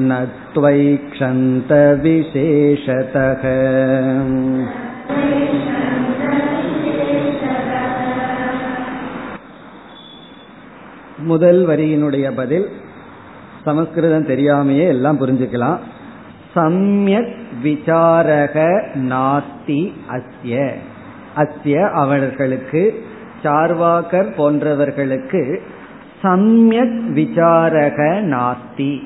[0.08, 1.72] न त्वैक्षन्त
[11.27, 12.67] முதல் வரியினுடைய பதில்
[13.63, 15.77] சமஸ்கிருதம் தெரியாமையே எல்லாம் புரிஞ்சுக்கலாம்.
[16.55, 18.55] சம்யக் விசாரக
[18.95, 20.71] நாஸ்தி அஸ்ய.
[21.35, 23.03] அஸ்ய அவர்களுக்கு
[23.43, 25.59] சார்வாக்கர் போன்றவர்களுக்கு
[26.23, 27.99] சம்யக் விசாரக
[28.33, 29.03] நாஸ்தி.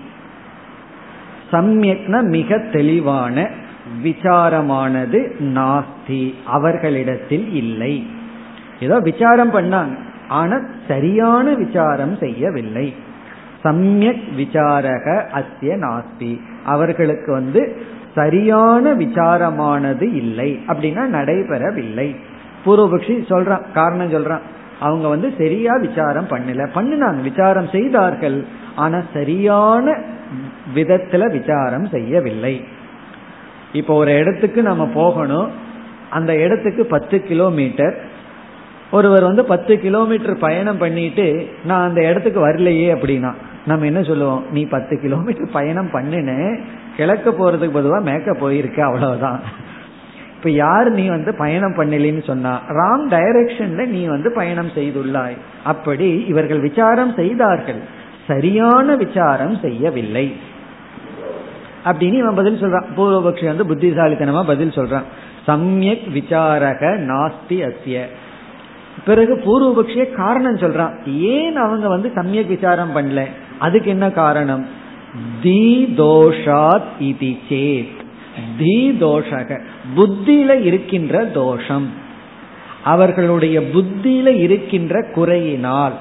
[1.51, 3.49] சம்யக்ன மிக தெளிவான
[4.03, 5.19] விசாரமானது
[5.55, 6.33] நாஸ்தி.
[6.45, 8.07] அவர்களிடத்தில் இல்லை.
[8.79, 10.09] ஏதோ விசாரம் பண்ணாங்க.
[10.31, 12.93] ஆனா சரியான விசாரம் செய்யவில்லை.
[13.63, 16.39] சமயக் விசாரக அஸ்ய நாஸ்தி.
[16.65, 17.81] அவர்களுக்கு வந்து
[18.15, 22.15] சரியான விசாரமானது இல்லை அப்படின்னா நடைபெறவில்லை.
[22.65, 24.41] பூர்வபக்ஷி சொல்றான் காரணம் சொல்றான்.
[24.79, 26.69] அவங்க வந்து சரியா விசாரம் பண்ணல.
[26.75, 28.45] பண்ணினாங்க விசாரம் செய்தார்கள்.
[28.75, 29.99] ஆனா சரியான
[30.75, 32.63] விதத்துல விசாரம் செய்யவில்லை.
[33.71, 35.51] இப்போ ஒரு இடத்துக்கு நம்ம போகணும்.
[36.09, 38.10] அந்த இடத்துக்கு பத்து கிலோமீட்டர்.
[38.91, 43.33] ஒருவர் வந்து பத்து கிலோமீட்டர் பயணம் பண்ணிட்டு நான் அந்த இடத்துக்கு வரலையே அப்படின்னா
[43.65, 44.43] நம்ம என்ன சொல்லுவோம்?
[44.51, 46.57] நீ பத்து கிலோமீட்டர் பயணம் பண்ணின
[46.95, 49.41] கிழக்க போறதுக்கு பொதுவாக மேக்க போயிருக்க அவ்வளவுதான்.
[50.35, 55.37] இப்ப யார் நீ வந்து பயணம் பண்ணலன்னு சொன்னா ராங் டைரக்ஷன்ல நீ வந்து பயணம் செய்துள்ளாய்.
[55.63, 57.81] அப்படி இவர்கள் விசாரம் செய்தார்கள்.
[58.27, 60.35] சரியான விசாரம் செய்யவில்லை.
[61.85, 62.85] அப்படின்னு இவன் பதில் சொல்றான்.
[62.97, 65.03] பூர்வபக்ஷி வந்து புத்திசாலித்தனமா பதில் சொல்றான்.
[65.45, 68.01] சமயக் விசாரக நாஸ்தி அஸ்ய.
[69.05, 73.25] பிறகு பூர்வபக்ஷிய காரணம் சொல்றான் ஏன் அவங்க வந்து சமயக் விசாரம் பண்ணல?
[73.59, 74.65] அதுக்கு என்ன காரணம்?
[75.41, 77.99] தி தோஷாத் இதி சேத்.
[78.57, 79.61] தி தோஷக
[79.95, 81.89] புத்தியில இருக்கின்ற தோஷம்.
[82.83, 85.91] அவர்களுடைய புத்தியில இருக்கின்ற குறையினால்.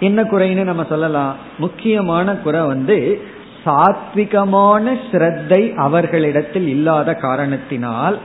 [0.00, 1.36] என்ன குறைன்னு நம்ம சொல்லலாம்.
[1.58, 3.20] முக்கியமான குறை வந்து
[3.64, 8.18] சாத்விகமான ஸ்ரத்தை அவர்களிடத்தில் இல்லாத காரணத்தினால்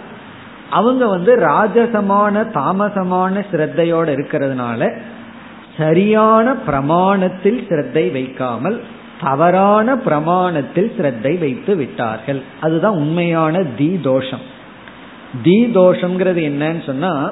[0.70, 5.00] அவங்க வந்து ராஜசமான தாமசமான சிரத்தையோட இருக்கிறதுனால
[5.78, 8.82] சரியான பிரமாணத்தில் சிரத்தை வைக்காமல்
[9.22, 12.42] தவறான பிரமாணத்தில் சிரத்தை வைத்து விட்டார்கள்.
[12.62, 14.40] அதுதான் உண்மையான தி தோஷம்.
[15.44, 17.32] தி தோஷம்ங்கிறது என்னன்னு சொன்னா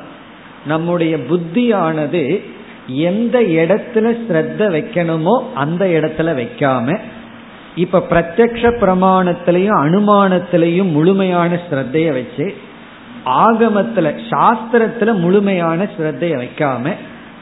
[0.65, 2.41] நம்முடைய புத்தியானது
[2.88, 6.97] எந்த இடத்துல ஸ்ரத்த வைக்கணுமோ அந்த இடத்துல வைக்காம
[7.75, 12.55] இப்ப பிரத்யக்ஷ பிரமாணத்திலையும் அனுமானத்திலையும் முழுமையான ஸ்ரத்தைய வச்சு
[13.26, 16.93] ஆகமத்துல சாஸ்திரத்துல முழுமையான சிரத்தைய வைக்காம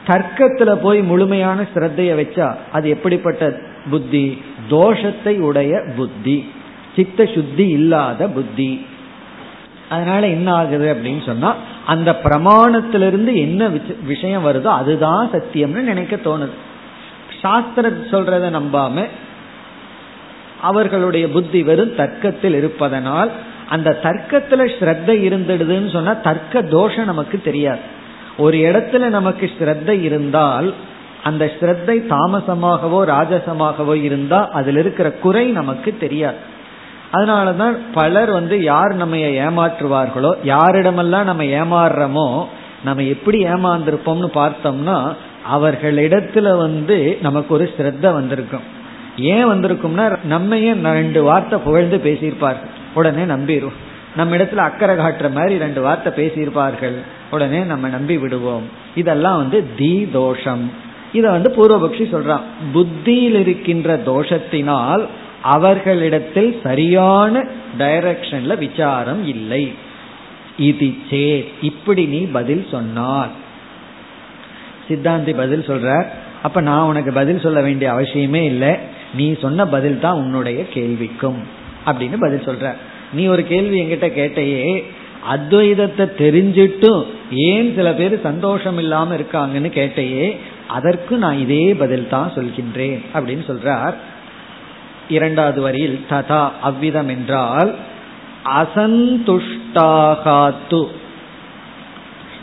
[0.06, 3.58] தர்க்கத்துல போய் முழுமையான சிரத்தைய வச்சா அது எப்படிப்பட்ட
[3.90, 4.42] புத்தி?
[4.70, 6.52] தோஷத்தை உடைய புத்தி.
[6.96, 8.86] சித்த சுத்தி இல்லாத புத்தி.
[9.88, 11.54] அதனால என்ன ஆகுது அப்படின்னு சொன்னா
[11.86, 13.70] அந்த பிரமாணத்திலிருந்து என்ன
[14.06, 16.54] விஷயம் வருதோ அதுதான் சத்தியம்னு நினைக்க தோணுது.
[17.40, 19.04] சாஸ்திர சொல்றத நம்பாம
[20.60, 23.30] அவர்களுடைய புத்தி வெறும் தர்க்கத்தில் இருப்பதனால்
[23.68, 27.78] அந்த தர்க்கத்துல ஸ்ரத்த இருந்துடுதுன்னு சொன்னா தர்க்க தோஷம் நமக்கு தெரியாது.
[28.36, 30.74] ஒரு இடத்துல நமக்கு ஸ்ரத்த இருந்தால்
[31.22, 36.36] அந்த ஸ்ரத்தை தாமசமாகவோ ராஜசமாகவோ இருந்தா அதுல இருக்கிற குறை நமக்கு தெரியாது.
[37.12, 42.46] அதனாலதான் பலர் வந்து யார் நம்ம ஏமாற்றுவார்களோ யாரிடமெல்லாம் நம்ம ஏமாறுறோமோ
[42.84, 45.16] நம்ம எப்படி ஏமாந்துருப்போம்னு பார்த்தோம்னா
[45.52, 48.60] அவர்களிடத்துல வந்து நமக்கு ஒரு ஸ்ரத்த வந்திருக்கும்.
[49.18, 52.82] ஏன் வந்திருக்கும்னா நம்ம ஏன் ரெண்டு வார்த்தை புகழ்ந்து பேசியிருப்பார்கள்.
[52.94, 53.80] உடனே நம்பிடுவோம்
[54.16, 56.96] நம்ம இடத்துல அக்கறை காட்டுற மாதிரி ரெண்டு வார்த்தை பேசியிருப்பார்கள்.
[57.30, 58.62] உடனே நம்ம நம்பி விடுவோம்.
[58.94, 60.70] இதெல்லாம் வந்து தி தோஷம்.
[61.12, 62.40] இத வந்து பூர்வபக்ஷி சொல்றான்.
[62.72, 65.06] புத்தியில் இருக்கின்ற தோஷத்தினால்
[65.42, 67.44] அவர்களிடத்தில் சரியான
[67.78, 69.72] டைரக்ஷன்ல விசாரம் இல்லை.
[70.56, 73.28] இது சே இப்படி நீ பதில் சொன்னார்.
[74.88, 76.06] சித்தாந்தி பதில் சொல்றார்.
[76.42, 78.76] அப்ப நான் உனக்கு பதில் சொல்ல வேண்டிய அவசியமே இல்லை.
[79.14, 81.40] நீ சொன்ன பதில் தான் உன்னுடைய கேள்விக்கும்.
[81.86, 82.74] அப்படின்னு பதில் சொல்ற.
[83.12, 84.84] நீ ஒரு கேள்வி என்கிட்ட கேட்டையே
[85.32, 93.00] அத்வைதத்தை தெரிஞ்சிட்டும் ஏன் சில பேர் சந்தோஷம் இல்லாம இருக்காங்கன்னு கேட்டையே அதற்கு நான் இதே பதில் தான் சொல்கின்றேன்
[93.14, 93.94] அப்படின்னு சொல்றார்.
[95.08, 97.74] இரண்டாவது வரியில் ததா அவ்விதம் என்றால்
[98.60, 100.86] அசந்துஷ்டாகாத்து.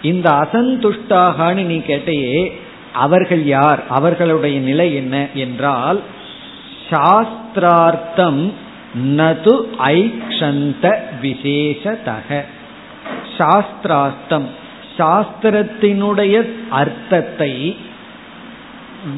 [0.02, 2.52] இந்த அசந்துஷ்டாகான்னு நீ கேட்டையே
[2.94, 3.84] அவர்கள் யார்?
[3.88, 5.28] அவர்களுடைய நிலை என்ன?
[5.34, 6.02] என்றால்
[6.90, 8.54] சாஸ்திரார்த்தம்
[8.96, 12.42] நது ஐக்ஷந்த விசேஷதக.
[13.38, 14.50] சாஸ்திரார்த்தம்
[14.98, 17.78] சாஸ்திரத்தினுடைய அர்த்தத்தை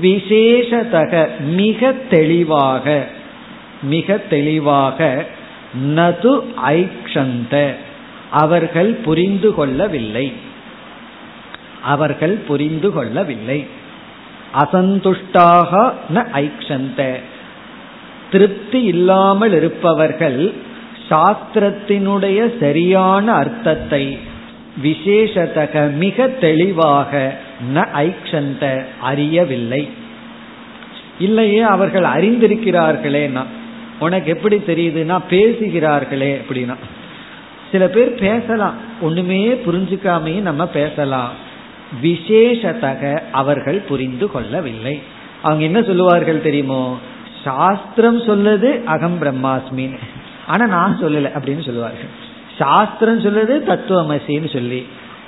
[0.02, 3.08] விசேஷதக மிக தெளிவாக
[3.82, 5.26] மிக தெளிவாக
[5.96, 7.76] நது ஐக்ஷந்த.
[8.32, 10.34] அவர்கள் புரிந்து கொள்ளவில்லை.
[11.84, 13.68] அவர்கள் புரிந்து கொள்ளவில்லை.
[14.54, 17.20] அசந்துஷ்டாக ந ஐக்ஷந்த.
[18.34, 20.54] திருப்தி இல்லாமல் இருப்பவர்கள்
[21.10, 24.18] சாஸ்திரத்தினுடைய சரியான அர்த்தத்தை
[24.84, 27.38] விசேஷத்தக மிக தெளிவாக
[27.76, 29.90] ந ஐக்ஷந்த அறியவில்லை.
[31.20, 33.44] இல்லையே அவர்கள் அறிந்திருக்கிறார்களேனா?
[34.00, 36.76] உனக்கு எப்படி தெரியுதுன்னா பேசுகிறார்களே அப்படின்னா.
[37.72, 38.74] சில பேர் பேசலாம்.
[39.02, 41.32] ஒண்ணுமே புரிஞ்சுக்காமையே நம்ம பேசலாம்.
[42.04, 45.02] விசேஷத்தக அவர்கள் புரிந்து கொள்ளவில்லை.
[45.42, 46.98] அவங்க என்ன சொல்லுவார்கள் தெரியுமோ?
[47.44, 49.96] சாஸ்திரம் சொல்லுது அகம் பிரம்மாஸ்மின்
[50.48, 52.12] ஆனா நான் சொல்லல அப்படின்னு சொல்லுவார்கள்.
[52.58, 54.82] சாஸ்திரம் சொல்லுது தத்துவமசின்னு சொல்லி.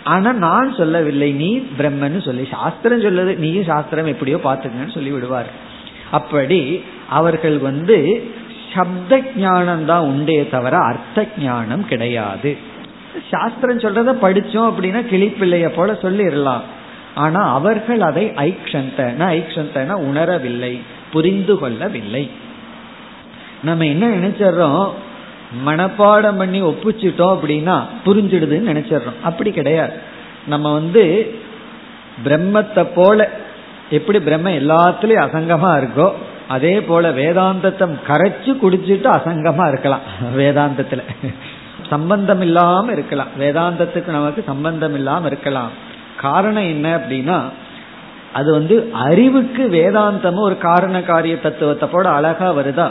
[0.03, 2.43] ஆனா நான் சொல்லவில்லை நீ பிரம்மன்னு சொல்லி.
[2.51, 5.49] சாஸ்திரம் சொல்லுது நீயும் சாஸ்திரம் எப்படியோ பாத்துக்கன்னு சொல்லி விடுவார்.
[6.11, 7.97] அப்படி அவர்கள் வந்து
[8.73, 12.57] சப்த ஞானம் தான் உண்டே தவிர அர்த்த ஞானம் கிடையாது.
[13.31, 16.65] சாஸ்திரம் சொல்றத படிச்சோம் அப்படின்னா கிளிப்பிள்ளைய போல சொல்லிடலாம்.
[17.15, 20.73] ஆனா அவர்கள் அதை ஐக்ஷந்தன ஐக்ஷந்தன உணரவில்லை.
[21.11, 22.31] புரிந்து கொள்ளவில்லை
[23.63, 24.89] நம்ம என்ன நினைச்சிடறோம்
[25.65, 29.93] மனப்பாடம் பண்ணி ஒப்பிச்சிட்டோம் அப்படின்னா புரிஞ்சிடுதுன்னு நினைச்சிடறோம் அப்படி கிடையாது.
[30.47, 31.35] நம்ம வந்து
[32.25, 33.29] பிரம்மத்தை போல
[33.89, 36.11] எப்படி பிரம்ம எல்லாத்துலயும் அசங்கமா இருக்கோ
[36.47, 39.99] அதே போல வேதாந்தத்தை கரைச்சு குடிச்சிட்டு அசங்கமா இருக்கலாம்.
[40.37, 41.01] வேதாந்தத்துல.
[41.89, 43.27] சம்பந்தம் இல்லாம இருக்கலாம்.
[43.39, 45.69] வேதாந்தத்துக்கு நமக்கு சம்பந்தம் இல்லாம இருக்கலாம்.
[46.17, 47.41] காரணம் என்ன அப்படின்னா
[48.35, 52.87] அது வந்து அறிவுக்கு வேதாந்தமும் ஒரு காரண காரிய தத்துவத்தை போட அழகா வருதா?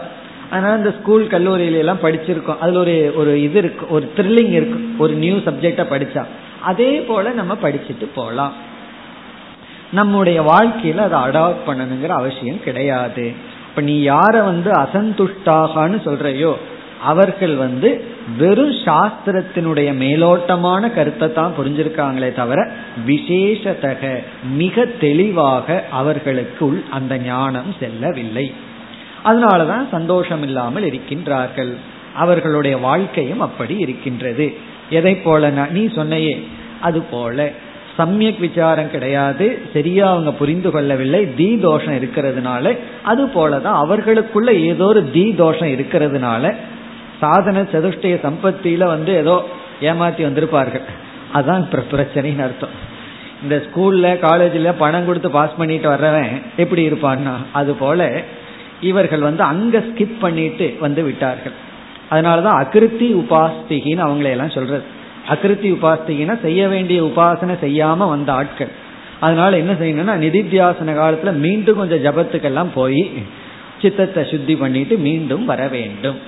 [0.50, 2.58] அதனால இந்த ஸ்கூல் கல்லூரியில எல்லாம் படிச்சிருக்கோம்.
[2.58, 4.78] அதுல ஒரு ஒரு இது இருக்கு ஒரு த்ரில்லிங் இருக்கு.
[4.98, 6.22] ஒரு நியூ சப்ஜெக்டா படிச்சா.
[6.62, 8.52] அதே போல நம்ம படிச்சுட்டு போகலாம்
[9.92, 13.26] நம்முடைய வாழ்க்கையில அதை அடாப்ட் பண்ணணுங்கிற அவசியம் கிடையாது.
[13.68, 16.52] இப்ப நீ யார வந்து அசந்துஷ்டாகான்னு சொல்றையோ
[17.04, 17.90] அவர்கள் வந்து
[18.38, 22.60] வெறும் சாஸ்திரத்தினுடைய மேலோட்டமான கருத்தை தான் புரிஞ்சிருக்காங்களே தவிர
[23.06, 24.12] விசேஷத்தக
[24.62, 28.46] மிக தெளிவாக அவர்களுக்குள் அந்த ஞானம் செல்லவில்லை.
[29.24, 31.74] அதனாலதான் சந்தோஷம் இல்லாமல் இருக்கின்றார்கள்.
[32.14, 34.48] அவர்களுடைய வாழ்க்கையும் அப்படி இருக்கின்றது.
[34.90, 36.34] எதை போல நீ சொன்னையே
[36.80, 37.50] அது போல.
[37.96, 45.02] சமயக் விசாரம் கிடையாது சரியா அவங்க புரிந்து கொள்ளவில்லை தீ தோஷம் இருக்கிறதுனால அது போலதான் அவர்களுக்குள்ள ஏதோ ஒரு
[45.10, 46.50] தீ தோஷம் இருக்கிறதுனால
[47.24, 49.36] சாதன சதுஷ்டய சம்பத்தியில வந்து ஏதோ
[49.90, 50.86] ஏமாத்தி வந்திருப்பார்கள்.
[51.38, 51.62] அதான்
[51.92, 52.74] பிரச்சனைன்னு அர்த்தம்.
[53.42, 58.08] இந்த ஸ்கூல்ல காலேஜ்ல பணம் கொடுத்து பாஸ் பண்ணிட்டு வர்றவன் எப்படி இருப்பான்னா அது போல
[58.90, 61.56] இவர்கள் வந்து அங்க ஸ்கிப் பண்ணிட்டு வந்து விட்டார்கள்.
[62.10, 64.84] அதனாலதான் அகிருத்தி உபாஸ்திகின்னு அவங்களையெல்லாம் சொல்றது.
[65.32, 68.72] அகிருத்தி உபாஸ்திகினா செய்ய வேண்டிய உபாசனை செய்யாம வந்த ஆட்கள்.
[69.20, 73.02] அதனால என்ன செய்யணும்னா நிதித்தியாசன காலத்துல மீண்டும் கொஞ்சம் ஜபத்துக்கெல்லாம் போய்
[73.82, 76.18] சித்தத்தை சுத்தி பண்ணிட்டு மீண்டும் வர வேண்டும்.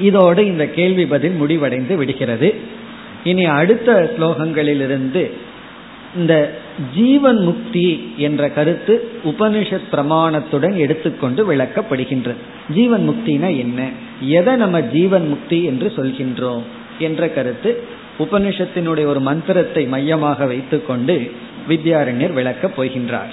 [0.00, 2.54] இதோடு இந்த கேள்வி பதில் முடிவடைந்து விடுகிறது.
[3.24, 5.30] இனி அடுத்த ஸ்லோகங்களிலிருந்து
[6.16, 6.58] இந்த
[6.94, 12.40] ஜீவன் முக்தி என்ற கருத்து உபனிஷத் பிரமாணத்துடன் எடுத்துக்கொண்டு விளக்கப்படுகின்றது
[12.74, 13.88] ஜீவன் முக்தினா என்ன?
[14.20, 16.62] எதை நம்ம ஜீவன் முக்தி என்று சொல்கின்றோம்
[16.98, 17.82] என்ற கருத்து
[18.18, 21.32] உபனிஷத்தினுடைய ஒரு மந்திரத்தை மையமாக வைத்துக்கொண்டு
[21.68, 23.32] வித்யாரண்யர் விளக்கப் போகின்றார்.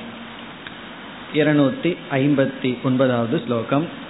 [1.34, 4.06] இருநூத்தி ஐம்பத்தி ஒன்பதாவது ஸ்லோகம்.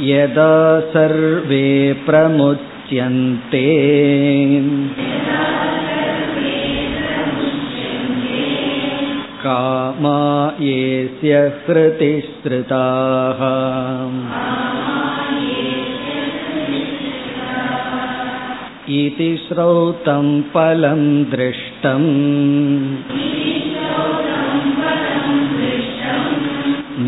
[0.00, 0.52] यदा
[0.92, 1.66] सर्वे
[2.06, 3.66] प्रमुच्यन्ते
[9.44, 10.18] कामा
[10.60, 13.40] येस्य हृतिश्रुताः
[19.00, 22.10] इति श्रौतं फलं दृष्टम्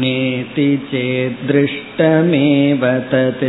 [0.01, 3.45] नेति चेदृष्टमेव तत्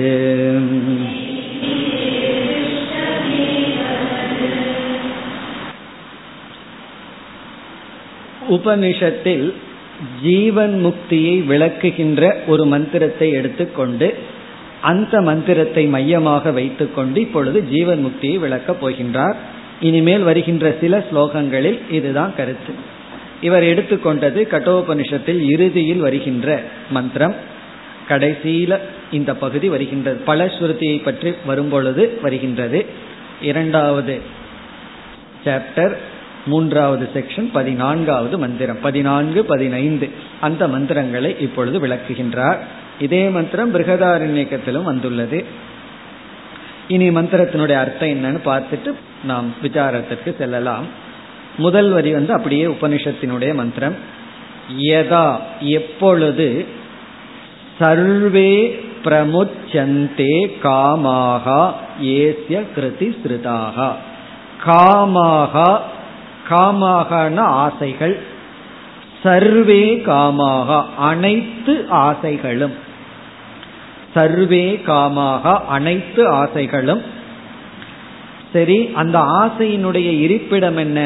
[8.50, 9.46] உபனிஷத்தில்
[10.22, 14.08] ஜீவன் முக்தியை விளக்குகின்ற ஒரு மந்திரத்தை எடுத்துக்கொண்டு
[14.82, 19.38] அந்த மந்திரத்தை மையமாக வைத்துக்கொண்டு இப்பொழுது ஜீவன் முக்தியை விளக்கப் போகின்றார்
[19.80, 22.74] இனிமேல் வருகின்ற சில ஸ்லோகங்களில் இதுதான் கருத்து
[23.41, 27.35] இவர் எடுத்துக்கொண்டது கட்டோபனிஷத்தில் இறுதியில் வருகின்ற மந்திரம்.
[28.09, 28.79] கடைசியில
[29.11, 30.21] இந்த பகுதி வருகின்றது.
[30.27, 32.87] பலஸ்ருதியை பற்றி வரும்பொழுது வருகின்றது.
[33.43, 34.21] இரண்டாவது
[35.45, 35.97] சாப்டர்
[36.47, 38.81] மூன்றாவது செக்ஷன் பதினான்காவது மந்திரம்.
[38.81, 40.09] பதினான்கு பதினைந்து
[40.41, 42.59] அந்த மந்திரங்களை இப்பொழுது விளக்குகின்றார்.
[43.01, 45.45] இதே மந்திரம் பிருகதாரண்யக்கத்திலும் வந்துள்ளது.
[46.89, 48.93] இனி மந்திரத்தினுடைய அர்த்தம் என்னன்னு பார்த்துட்டு
[49.25, 51.09] நாம் விசாரத்திற்கு செல்லலாம்.
[51.61, 53.97] முதல் வரி வந்து அப்படியே உபனிஷத்தினுடைய மந்திரம்.
[54.79, 55.27] யதா
[55.61, 56.49] எப்பொழுது
[57.79, 58.53] சர்வே
[59.05, 61.61] பிரமுச்சந்தே காமாகா
[62.03, 63.91] ஏசிய கிருதி ஸ்ருதாகா.
[64.67, 65.71] காமாகா
[66.51, 68.17] காமாகன ஆசைகள்.
[69.23, 72.77] சர்வே காமாக அனைத்து ஆசைகளும்.
[74.15, 77.03] சர்வே காமாக அனைத்து ஆசைகளும்.
[78.53, 81.01] சரி அந்த ஆசையினுடைய இருப்பிடம் என்ன?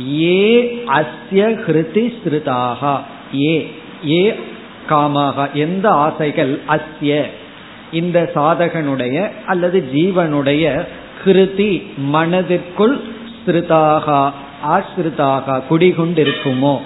[0.00, 3.00] ஏ அஸ்ய ஹிருதி ஸ்ருதாகா
[3.34, 3.70] ஏ
[4.06, 4.34] ஏ
[4.88, 7.24] காமாக எந்த ஆசைகள் அஸ்ய?
[7.92, 10.86] இந்த சாதகனுடைய அல்லது ஜீவனுடைய
[11.24, 13.00] ஹிருதி மனதிற்குள்
[13.46, 14.30] ஸ்ருதாகா
[14.62, 16.80] ஆசிரிதாக குடிகொண்டிருக்குமோ?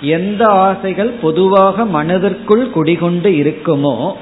[0.00, 4.12] எந்த ஆசைகள் பொதுவாக மனதிற்குள் குடிகொண்டு இருக்குமோ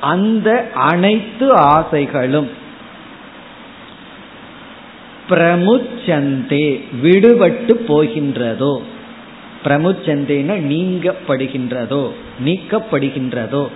[0.00, 2.50] அந்த அனைத்து ஆசைகளும்
[5.32, 8.80] பிரமுச்சந்தே விடுபட்டு போகின்றதோ?
[9.64, 12.10] பிரமுச்சந்தேன நீங்கப்படுகின்றதோ?
[12.44, 13.68] நீக்கப்படுகின்றதோ?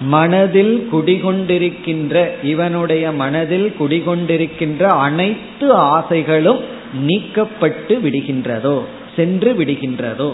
[0.00, 6.60] மனதில் குடிகொண்டிருக்கின்ற இவனுடைய மனதில் குடிகொண்டிருக்கின்ற அனைத்து ஆசைகளும்
[7.06, 8.84] நீக்கப்பட்டு விடுகின்றதோ?
[9.16, 10.32] சென்று விடுகின்றதோ?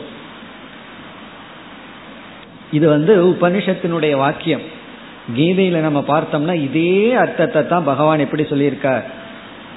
[2.72, 4.60] இது வந்து உபனிஷத்தினுடைய வாக்கியம்.
[5.36, 9.02] கீதையில நம்ம பார்த்தோம்னா இதே அர்த்தத்தை தான் பகவான் எப்படி சொல்லியிருக்கார்?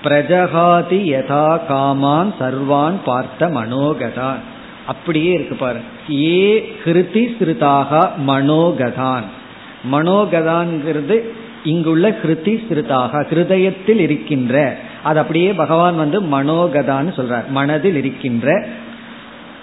[0.06, 4.39] பிரஜகாதி யதா காமான் சர்வான் பார்த்த மனோகதான்.
[4.86, 5.80] அப்படியே இருக்கு பாரு.
[6.12, 9.24] ஏ கிருதி ஸ்ருதாக மனோகதான்.
[9.91, 11.22] மனோகதான்ங்கிறது
[11.64, 14.78] இங்குள்ள கிருதி ஸ்ருதாக ஹிருதயத்தில் இருக்கின்ற.
[15.03, 17.47] அது அப்படியே பகவான் வந்து மனோகதான்னு சொல்றார்.
[17.47, 18.68] மனதில் இருக்கின்ற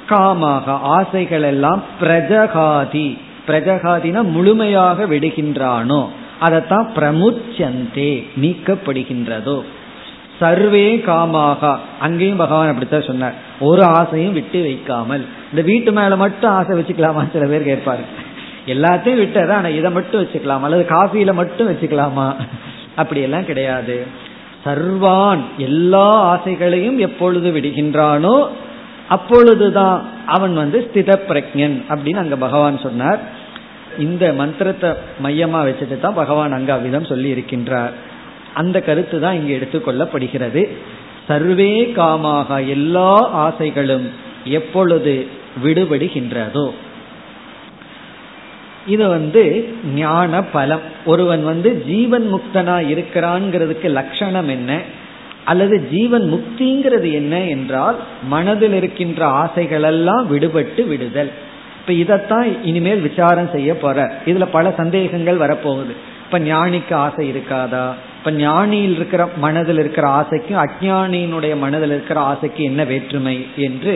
[0.09, 3.19] காமாக ஆசைகள் எல்லாம் பிரஜகாதி.
[3.47, 6.09] பிரஜகாதினா முழுமையாக விடுகின்றானோ
[6.41, 9.63] அதைத்தான் பிரமுச்சந்தே நீக்கப்படுகின்றதோ.
[10.43, 11.73] சர்வே காமாகா.
[12.01, 13.37] அங்கேயும் பகவான் அப்படித்தான் சொன்னார்.
[13.61, 15.25] ஒரு ஆசையும் விட்டு வைக்காமல்.
[15.51, 17.23] இந்த வீட்டு மேல மட்டும் ஆசை வச்சுக்கலாமா?
[17.33, 18.05] சில பேர் கேட்பாரு.
[18.67, 19.55] எல்லாத்தையும் விட்டதா?
[19.55, 20.61] ஆனா இதை மட்டும் வச்சுக்கலாமா?
[20.61, 22.27] அல்லது காஃபியில மட்டும் வச்சுக்கலாமா?
[22.95, 23.97] அப்படி எல்லாம் கிடையாது.
[24.67, 28.37] சர்வான் எல்லா ஆசைகளையும் எப்பொழுது விடுகின்றானோ
[29.09, 33.21] அப்பொழுதுதான் அவன் வந்து ஸ்தித பிரஜன் அப்படின்னு அங்க பகவான் சொன்னார்.
[33.99, 34.91] இந்த மந்திரத்தை
[35.25, 37.95] மையமா வச்சுட்டு தான் பகவான் அங்க அவ்விதம் சொல்லி இருக்கின்றார்
[38.55, 40.69] அந்த கருத்து தான் இங்கு எடுத்துக்கொள்ளப்படுகிறது.
[41.29, 44.11] சர்வே காமாக எல்லா ஆசைகளும்
[44.45, 45.27] எப்பொழுது
[45.65, 46.71] விடுபடுகின்றதோ.
[48.87, 50.81] இது வந்து ஞான பலம்.
[51.05, 54.81] ஒருவன் வந்து ஜீவன் முக்தனா இருக்கிறான்ங்கிறதுக்கு லட்சணம் என்ன?
[55.45, 61.31] அல்லது ஜீவன் முக்திங்கிறது என்ன என்றால் மனதில் இருக்கின்ற ஆசைகளெல்லாம் விடுபட்டு விடுதல்.
[61.81, 65.93] இப்ப இதைத்தான் இனிமேல் விசாரம் செய்ய போற இதுல பல சந்தேகங்கள் வரப்போகுது.
[66.25, 67.93] இப்ப ஞானிக்கு ஆசை இருக்காதா?
[68.23, 73.95] இப்ப ஞானியில் இருக்கிற மனதில் இருக்கிற ஆசைக்கும் அஜானியினுடைய மனதில் இருக்கிற ஆசைக்கு என்ன வேற்றுமை என்று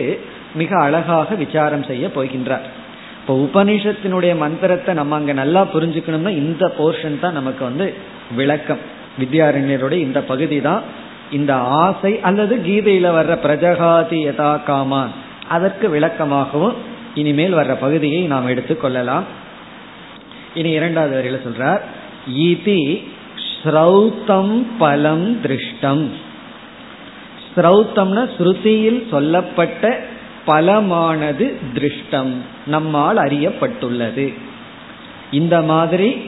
[0.53, 2.65] மிக அழகாக விசாரம் செய்ய போகின்றார்.
[3.19, 7.93] இப்போ உபனிஷத்தினுடைய மந்திரத்தை நம்ம அங்க நல்லா புரிஞ்சுக்கணும்னா இந்த போர்ஷன் தான் நமக்கு வந்து
[8.35, 8.83] விளக்கம்.
[9.21, 10.83] வித்யாரண்யருடைய இந்த பகுதி தான்.
[11.31, 15.13] இந்த ஆசை அல்லது கீதையில வர்ற பிரஜகாதி யதா காமான்.
[15.49, 16.75] அதற்கு விளக்கமாகவும்
[17.15, 19.27] இனிமேல் வர்ற பகுதியை நாம் எடுத்துக்கொள்ளலாம்
[20.53, 21.81] இனி இரண்டாவது வரையில சொல்றார்
[22.47, 22.81] ஈதி
[23.67, 26.07] ஸ்ரௌத்தம் பலம் திருஷ்டம்.
[27.55, 29.99] ஸ்ரௌத்தம்னா ஸ்ருதியில் சொல்லப்பட்ட
[30.47, 32.33] பலமானது திருஷ்டம்.
[32.67, 34.33] நம்மால் அறியப்பட்டுள்ளது.
[35.31, 36.21] இந்த மாதிரி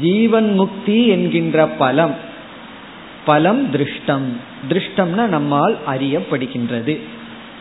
[0.00, 2.14] ஜீவன் முக்தி என்கின்ற பலம்
[3.24, 4.28] பலம் திருஷ்டம்.
[4.68, 6.98] திருஷ்டம்னா நம்மால் அறியப்படுகின்றது.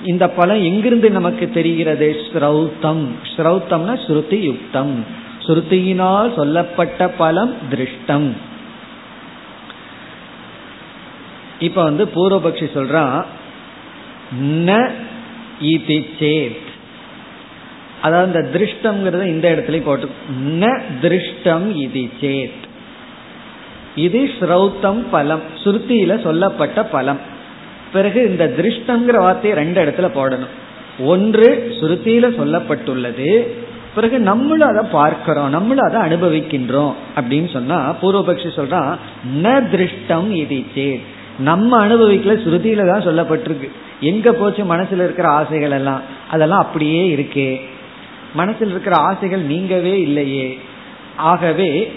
[0.05, 2.15] இந்த பலம் எங்கிருந்து நமக்கு தெரிகிறது?
[2.34, 3.07] ஸ்ரௌத்தம்.
[3.38, 5.05] ஸ்ரௌத்தம்னா ஸ்ருதி யுக்தம்
[5.47, 8.32] ஸ்ருதியினால் சொல்லப்பட்ட பலம் திருஷ்டம்.
[11.68, 13.18] இப்ப வந்து பூர்வபக்ஷி சொல்றான்
[14.68, 14.72] ந
[15.74, 16.68] இதி சேத்.
[18.01, 20.10] அதாவது இந்த திருஷ்டம்ங்கிறத இந்த இடத்துல போட்டு
[20.62, 20.66] ந
[21.01, 22.62] திருஷ்டம் இது சேத்.
[23.95, 27.22] இது ஸ்ரௌத்தம் பலம் சுருத்தியில சொல்லப்பட்ட பலம்.
[27.93, 30.55] பிறகு இந்த திருஷ்டங்கிற வார்த்தையை ரெண்டு இடத்துல போடணும்.
[31.14, 31.49] ஒன்று
[31.82, 33.30] சுருத்தியில சொல்லப்பட்டுள்ளது
[33.95, 38.91] பிறகு நம்மளும் அதை பார்க்கிறோம் நம்மளும் அதை அனுபவிக்கின்றோம் அப்படின்னு சொன்னா பூர்வபக்ஷி சொல்றான்
[39.43, 41.07] ந திருஷ்டம் இது சேத்.
[41.39, 43.69] நம்ம அனுபவிக்கல ஸ்ருதியில தான் சொல்லப்பட்டிருக்கு.
[43.99, 46.01] எங்க போச்சு மனசுல இருக்கிற ஆசைகள் எல்லாம்?
[46.29, 47.61] அதெல்லாம் அப்படியே இருக்கே.
[48.33, 50.59] மனசில் இருக்கிற ஆசைகள் நீங்கவே இல்லையே.
[51.17, 51.91] ஆகவே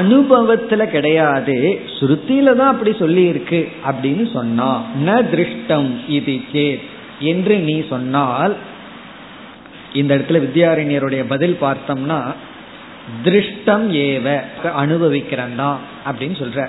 [0.00, 1.80] அனுபவத்துல கிடையாது.
[2.00, 6.80] ஸ்ருத்தில தான் அப்படி சொல்லி இருக்கு அப்படின்னு சொன்னா ந திருஷ்டம் இது சேத்
[7.18, 8.56] என்று நீ சொன்னால்
[9.92, 12.34] இந்த இடத்துல வித்யாரண்யருடைய பதில் பார்த்தோம்னா
[13.24, 14.40] திருஷ்டம் ஏவ
[14.80, 15.76] அனுபவிக்கிறன்தான்
[16.06, 16.68] அப்படின்னு சொல்ற.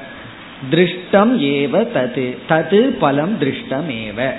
[0.72, 2.38] திருஷ்டம் ஏவ தது.
[2.49, 4.32] தது பலம் திருஷ்டம் ஏவ.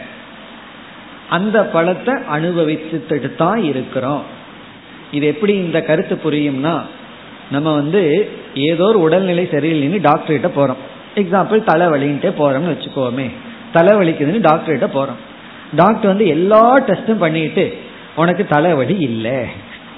[1.28, 4.22] அந்த பலத்தை அனுபவிச்சுட்டு தான் இருக்கிறோம்.
[5.12, 6.80] இது எப்படி இந்த கருத்து புரியும்னா
[7.50, 10.82] நம்ம வந்து ஏதோ ஒரு உடல்நிலை சரியில்லைன்னு டாக்டர்கிட்ட போறோம்.
[11.14, 13.30] எக்ஸாம்பிள் தலைவலின்ட்டே போறோம்னு வச்சுக்கோமே.
[13.74, 15.20] தலைவலிக்குதுன்னு டாக்டர்கிட்ட போறோம்.
[15.74, 17.78] டாக்டர் வந்து எல்லா டெஸ்டும் பண்ணிட்டு
[18.16, 19.36] உனக்கு தலைவலி இல்லை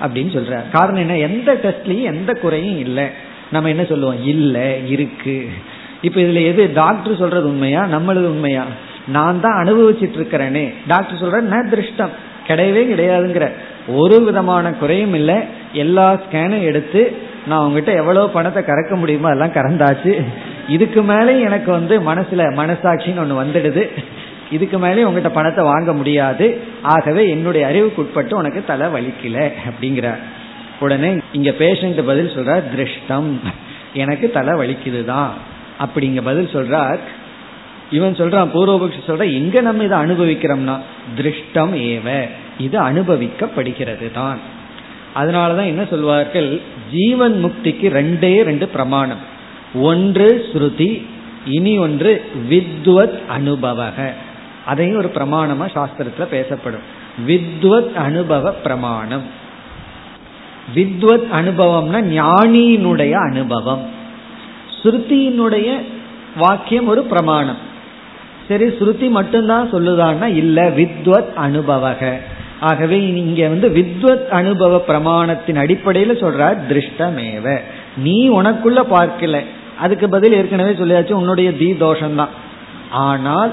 [0.03, 1.19] அப்படின்னு சொல்கிறார் காரணம் என்ன?
[1.19, 3.05] எந்த டெஸ்ட்லயும் எந்த குறையும் இல்லை.
[3.53, 4.27] நம்ம என்ன சொல்லுவோம்?
[4.27, 5.49] இல்லை இருக்கு.
[6.03, 7.85] இப்ப இதுல எது டாக்டர் சொல்றது உண்மையா?
[7.85, 8.65] நம்மளது உண்மையா?
[9.07, 10.75] நான் தான் அனுபவிச்சுட்டு இருக்கிறேனே.
[10.87, 12.09] டாக்டர் சொல்ற ந திருஷ்டம்.
[12.47, 13.51] கிடையவே கிடையாதுங்கிற.
[13.89, 15.35] ஒரு விதமான குறையும் இல்லை.
[15.73, 17.17] எல்லா ஸ்கேனும் எடுத்து
[17.47, 20.25] நான் உங்ககிட்ட எவ்வளவு பணத்தை கறக்க முடியுமோ அதெல்லாம் கறந்தாச்சு.
[20.69, 23.89] இதுக்கு மேலே எனக்கு வந்து மனசுல மனசாட்சின்னு ஒன்று வந்துடுது.
[24.51, 26.61] இதுக்கு மேலே உங்ககிட்ட பணத்தை வாங்க முடியாது.
[26.83, 30.15] ஆகவே என்னுடைய அறிவுக்குட்பட்டு உனக்கு தலை வலிக்கல அப்படிங்கிற.
[30.81, 33.41] உடனே இங்க பேஷண்ட் பதில் சொல்ற திருஷ்டம்.
[33.93, 35.33] எனக்கு தலை வலிக்குது தான்
[35.79, 36.99] அப்படிங்க பதில் சொல்றார்.
[37.91, 40.81] இவன் சொல்றான் பூர்வபக்ஷி சொல்ற எங்க நம்ம இதை அனுபவிக்கிறோம்னா?
[41.17, 42.29] திருஷ்டம் ஏவ.
[42.59, 44.39] இது அனுபவிக்கப்படுகிறது தான்
[45.17, 46.61] அதனாலதான் என்ன சொல்வார்கள்?
[46.93, 49.19] ஜீவன் முக்திக்கு ரெண்டே ரெண்டு பிரமாணம்.
[49.75, 51.05] ஒன்று ஸ்ருதி
[51.45, 54.13] இனி ஒன்று வித்வத் அனுபவக.
[54.67, 56.81] அதையும் ஒரு பிரமாணமா சாஸ்திரத்துல பேசப்படும்.
[57.27, 59.23] வித்வத் அனுபவ பிரமாணம்.
[60.75, 63.91] வித்வத் அனுபவம்னா ஞானியினுடைய அனுபவம்.
[64.87, 65.83] ஸ்ருதியினுடைய
[66.37, 67.57] வாக்கியம் ஒரு பிரமாணம்.
[68.49, 72.19] சரி ஸ்ருதி மட்டும்தான் சொல்லுதான்னா இல்ல வித்வத் அனுபவக.
[72.61, 77.61] ஆகவே இங்க வந்து வித்வத் அனுபவ பிரமாணத்தின் அடிப்படையில் சொல்ற திருஷ்டமேவ.
[77.97, 79.45] நீ உனக்குள்ள பார்க்கல.
[79.79, 82.29] அதுக்கு பதில் ஏற்கனவே சொல்லியாச்சு உன்னுடைய தீ தோஷம்தான்.
[82.91, 83.53] ஆனால்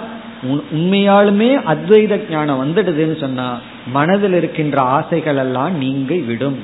[0.75, 3.59] உண்மையாலுமே அத்வைத ஞானம் வந்துடுதுன்னு சொன்னா
[3.93, 6.57] மனதில் இருக்கின்ற ஆசைகள் எல்லாம் நீங்கி விடும்.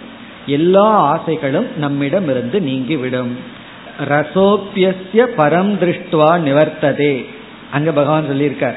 [0.45, 3.57] எல்லா ஆசைகளும் நம்மிடம் இருந்து நீங்கி விடும்.
[4.05, 7.25] ரசோப்பிய பரம் திருஷ்டுவா நிவர்த்ததே.
[7.71, 8.73] அங்க பகவான் சொல்லியிருக்கார்.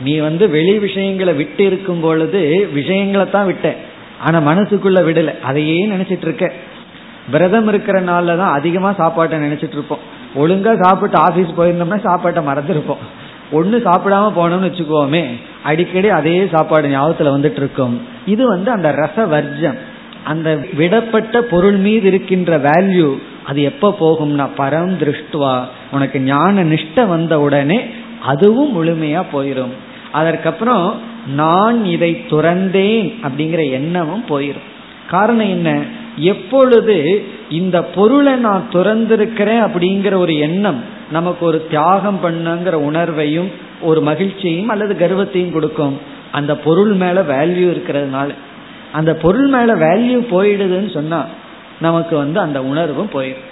[0.00, 3.74] நீ வந்து வெளி விஷயங்களை விட்டு இருக்கும் பொழுது விஷயங்களை தான் விட்ட.
[4.20, 5.40] ஆனா மனசுக்குள்ள விடல.
[5.40, 6.52] அதையே நினைச்சிட்டு இருக்க.
[7.30, 9.98] விரதம் இருக்கிற நாள்ல தான் அதிகமா சாப்பாட்டை நினைச்சிட்டு இருப்போம்.
[10.36, 13.04] ஒழுங்கா சாப்பிட்டு ஆபீஸ் போயிருந்தோம்னா சாப்பாட்டை மறந்துருப்போம்.
[13.52, 15.26] ஒன்னு சாப்பிடாம போனோம்னு வச்சுக்கோமே
[15.62, 18.00] அடிக்கடி அதே சாப்பாடு ஞாபகத்துல வந்துட்டு இருக்கும்.
[18.26, 19.94] இது வந்து அந்த ரச வர்ஜம்
[20.26, 23.08] அந்த விடப்பட்ட பொருள் மீது இருக்கின்ற வேல்யூ
[23.46, 25.56] அது எப்ப போகும்னா பரம் திருஷ்டுவா
[25.90, 27.78] உனக்கு ஞான நிஷ்ட வந்த உடனே
[28.22, 29.74] அதுவும் முழுமையா போயிடும்
[30.12, 30.86] அதற்கப்புறம்
[31.34, 34.66] நான் இதை துறந்தேன் அப்படிங்கிற எண்ணமும் போயிடும்
[35.10, 35.70] காரணம் என்ன?
[36.16, 36.96] எப்பொழுது
[37.50, 40.80] இந்த பொருளை நான் துறந்திருக்கிறேன் அப்படிங்கிற ஒரு எண்ணம்
[41.12, 43.50] நமக்கு ஒரு தியாகம் பண்ணுங்கிற உணர்வையும்
[43.80, 45.96] ஒரு மகிழ்ச்சியையும் அல்லது கர்வத்தையும் கொடுக்கும்.
[46.32, 48.28] அந்த பொருள் மேல வேல்யூ இருக்கிறதுனால.
[48.92, 51.24] அந்த பொருள் மேல வேல்யூ போயிடுதுன்னு சொன்னா
[51.80, 53.44] நமக்கு வந்து அந்த உணர்வும் போயிடும்.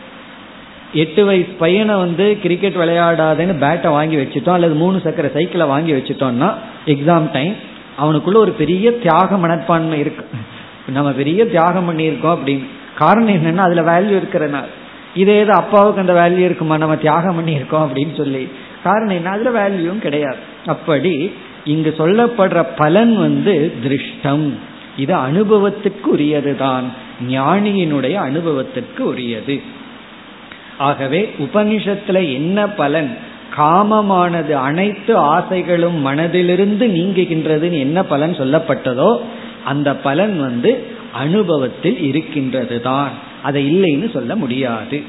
[0.92, 6.52] எட்டு வயசு பையனை வந்து கிரிக்கெட் விளையாடாதேன்னு பேட்டை வாங்கி வச்சுட்டோம் அல்லது மூணு சக்கர சைக்கிளை வாங்கி வச்சுட்டோம்னா
[6.86, 7.54] எக்ஸாம் டைம்
[8.02, 10.26] அவனுக்குள்ள ஒரு பெரிய தியாக மனப்பான்மை இருக்கு.
[10.86, 12.64] நம்ம பெரிய தியாகம் பண்ணியிருக்கோம் அப்படின்னு.
[12.94, 14.64] காரணம் என்னன்னா அதுல வேல்யூ இருக்கிறனால
[15.14, 18.48] இதே இது அப்பாவுக்கு அந்த வேல்யூ இருக்குமா நம்ம தியாகம் பண்ணியிருக்கோம் அப்படின்னு சொல்லி.
[18.82, 19.30] காரணம் என்ன?
[19.30, 20.36] அதுல வேல்யூவும் கிடையாது.
[20.66, 21.32] அப்படி
[21.64, 24.52] இங்கு சொல்லப்படுற பலன் வந்து திருஷ்டம்.
[24.96, 26.84] இது அனுபவத்துக்கு உரியதுதான்
[27.28, 29.60] ஞானியினுடைய அனுபவத்திற்கு உரியது
[30.78, 33.16] ஆகவே உபனிஷத்துல என்ன பலன்?
[33.56, 39.20] காமமானது அனைத்து ஆசைகளும் மனதிலிருந்து நீங்குகின்றதுன்னு என்ன பலன் சொல்லப்பட்டதோ
[39.64, 43.10] அந்த பலன் வந்து அனுபவத்தில் இருக்கின்றது தான்
[43.42, 45.02] அதை இல்லைன்னு சொல்ல முடியாது.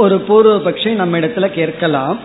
[0.01, 2.19] ஒரு பூர்வபக்ஷி நம்ம இடத்துல கேட்கலாம்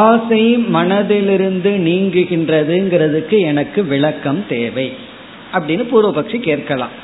[0.00, 0.42] ஆசை
[0.74, 4.86] மனதிலிருந்து நீங்குகின்றதுங்கிறதுக்கு எனக்கு விளக்கம் தேவை
[5.52, 6.94] அப்படின்னு பூர்வபக்ஷி கேட்கலாம்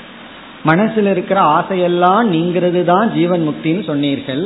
[0.62, 4.42] மனசில் இருக்கிற ஆசையெல்லாம் நீங்கிறது தான் ஜீவன் முக்தின்னு சொன்னீர்கள்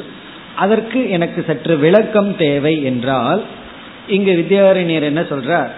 [0.55, 3.43] அதற்கு எனக்கு சற்று விளக்கம் தேவை என்றால்
[4.07, 5.69] இங்கு வித்யாரண்யர் என்ன சொல்றார்?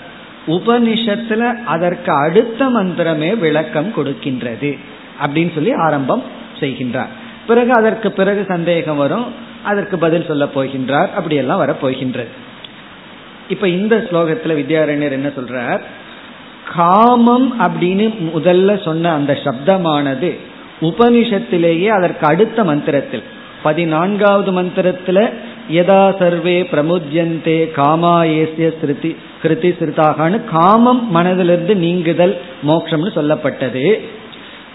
[0.47, 4.78] உபனிஷத்துல அதற்கு அடுத்த மந்திரமே விளக்கம் கொடுக்கின்றது
[5.26, 6.24] அப்படின்னு சொல்லி ஆரம்பம்
[6.59, 7.07] செய்கின்றார்.
[7.47, 9.26] பிறகு அதற்கு பிறகு சந்தேகம் வரும்
[9.63, 12.30] அதற்கு பதில் சொல்ல போகின்றார் அப்படியெல்லாம் வர போகின்றது
[13.49, 15.80] இப்ப இந்த ஸ்லோகத்துல வித்யாரண்யர் என்ன சொல்றார்?
[16.76, 20.38] காமம் அப்படின்னு முதல்ல சொன்ன அந்த சப்தமானது
[20.82, 23.24] உபனிஷத்திலேயே அதற்கு அடுத்த மந்திரத்தில்
[23.64, 25.20] பதினான்காவது மந்திரத்துல
[25.72, 27.57] யதா சர்வே பிரமுஜ்யந்தே
[28.39, 29.11] ஏசிய ஸ்ருதி
[29.43, 32.34] கிருதி சிறுதாகான்னு காமம் மனதிலிருந்து நீங்குதல்
[32.68, 33.86] மோட்சம்னு சொல்லப்பட்டது.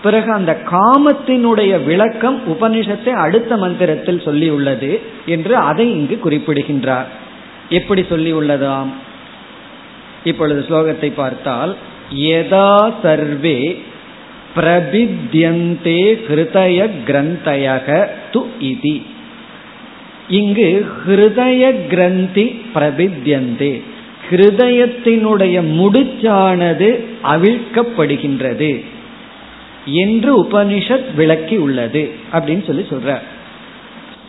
[0.03, 4.91] பிறகு அந்த காமத்தினுடைய விளக்கம் உபனிஷத்தை அடுத்த மந்திரத்தில் சொல்லி உள்ளது
[5.27, 7.09] என்று அதை இங்கு குறிப்பிடுகின்றார்.
[7.79, 8.91] எப்படி சொல்லி உள்ளதாம்
[10.25, 11.73] இப்பொழுது ஸ்லோகத்தை பார்த்தால்
[12.29, 12.71] யதா
[13.03, 13.59] சர்வே
[14.59, 17.89] பிரபித்யந்தே ஹிருதய கிரந்தயக
[18.33, 18.97] து இதி.
[20.29, 20.69] இங்கு
[21.05, 23.73] ஹிருதய கிரந்தி பிரபித்யந்தே
[24.31, 26.89] ஹிருதயத்தினுடைய முடிச்சானது
[27.33, 28.73] அவிழ்க்கப்படுகின்றது
[29.95, 32.03] என்று உபனிஷத் விளக்கி உள்ளது
[32.33, 33.13] அப்படின்னு சொல்லி சொல்ற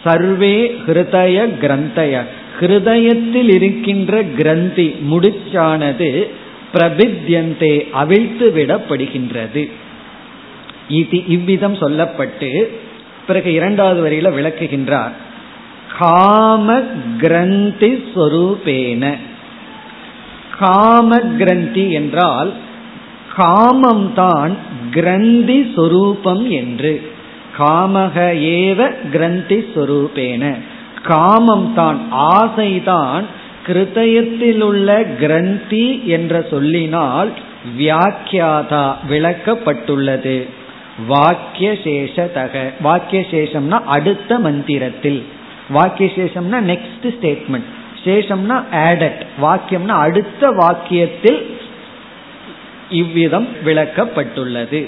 [0.03, 0.55] சர்வே
[0.85, 2.21] ஹிருதய கிரந்தய
[2.59, 6.09] ஹிருதயத்தில் இருக்கின்ற கிரந்தி முடிச்சானது
[6.73, 9.63] பிரபித்யந்தே அவிழ்த்து விடப்படுகின்றது
[10.97, 12.51] இது இவ்விதம் சொல்லப்பட்டு
[13.27, 15.13] பிறகு இரண்டாவது வரியில விளக்குகின்றார்.
[15.99, 16.67] காம
[17.17, 19.03] கிரந்தி சொரூபேன
[20.59, 22.51] காம கிரந்தி என்றால்
[23.35, 24.53] காமம் தான்
[24.91, 26.93] கிரந்தி சொரூபம் என்று.
[27.59, 28.15] காமக
[28.59, 28.79] ஏவ
[29.11, 30.43] கிரந்தி சொரூபேன
[31.03, 31.99] காமம் தான்
[32.35, 33.25] ஆசைதான்
[33.67, 35.87] கிருதயத்தில் உள்ள கிரந்தி
[36.17, 37.29] என்ற சொல்லினால்
[37.77, 40.37] வியாக்கியாதா விளக்கப்பட்டுள்ளது.
[41.07, 45.23] வாக்கிய சேஷதக வாக்கிய சேஷம்னா அடுத்த மந்திரத்தில்.
[45.69, 47.69] வாக்கிய சேஷம்னா நெக்ஸ்ட் ஸ்டேட்மெண்ட்
[48.03, 51.41] சேஷம்னா ஆடட் வாக்கியம்னா அடுத்த வாக்கியத்தில்
[52.89, 54.87] இவ்விதம் விளக்கப்பட்டுள்ளது.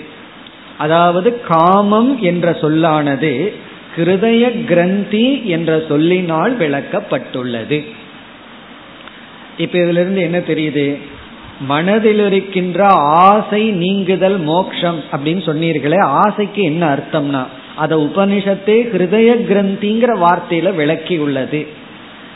[0.78, 3.53] அதாவது காமம் என்ற சொல்லானது
[3.97, 7.86] ஹிருதய கிரந்தி என்ற சொல்லினால் விளக்கப்பட்டுள்ளது.
[9.57, 10.97] இப்ப இதுல இருந்து என்ன தெரியுது?
[11.68, 17.43] மனதில் இருக்கின்ற ஆசை நீங்குதல் மோக்ஷம் அப்படின்னு சொன்னீர்களே ஆசைக்கு என்ன அர்த்தம்னா
[17.76, 21.68] அத உபனிஷத்தே ஹிருதய கிரந்திங்கிற வார்த்தையில விளக்கி உள்ளது.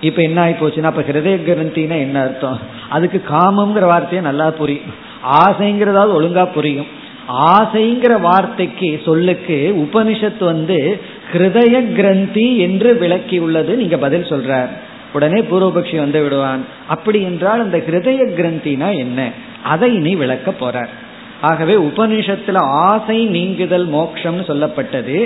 [0.01, 2.59] இப்ப என்ன ஆகி போச்சுன்னா அப்ப ஹிருதய கிரந்தினா என்ன அர்த்தம்?
[2.89, 4.93] அதுக்கு காமம்ங்கிற வார்த்தையை நல்லா புரியும்.
[5.31, 6.85] ஆசைங்கிறதாவது ஒழுங்கா புரியும்.
[7.33, 10.99] ஆசைங்கிற வார்த்தைக்கு சொல்லுக்கு உபனிஷத்து வந்து
[11.33, 14.69] ஹிருதய கிரந்தி என்று விளக்கி உள்ளது நீங்க பதில் சொல்ற
[15.15, 16.65] உடனே பூர்வபக்ஷி வந்து விடுவான்.
[16.87, 19.31] அப்படி என்றால் அந்த ஹிருதய கிரந்தினா என்ன?
[19.63, 20.93] அதை இனி விளக்க போறார்.
[21.41, 25.17] ஆகவே உபனிஷத்துல ஆசை நீங்குதல் மோக்ஷம்னு சொல்லப்பட்டது.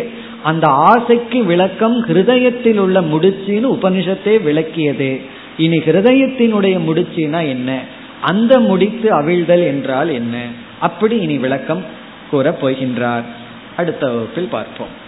[0.44, 5.22] அந்த ஆசைக்கு விளக்கம் ஹிருதயத்தில் உள்ள முடிச்சின்னு உபனிஷத்தே விளக்கியது.
[5.58, 7.80] இனி ஹிருதயத்தினுடைய முடிச்சினா என்ன?
[8.22, 10.36] அந்த முடித்து அவிழ்தல் என்றால் என்ன?
[10.80, 11.84] அப்படி இனி விளக்கம்
[12.32, 13.24] கூறப் போகின்றார்.
[13.78, 15.08] அடுத்த வகுப்பில் பார்ப்போம்.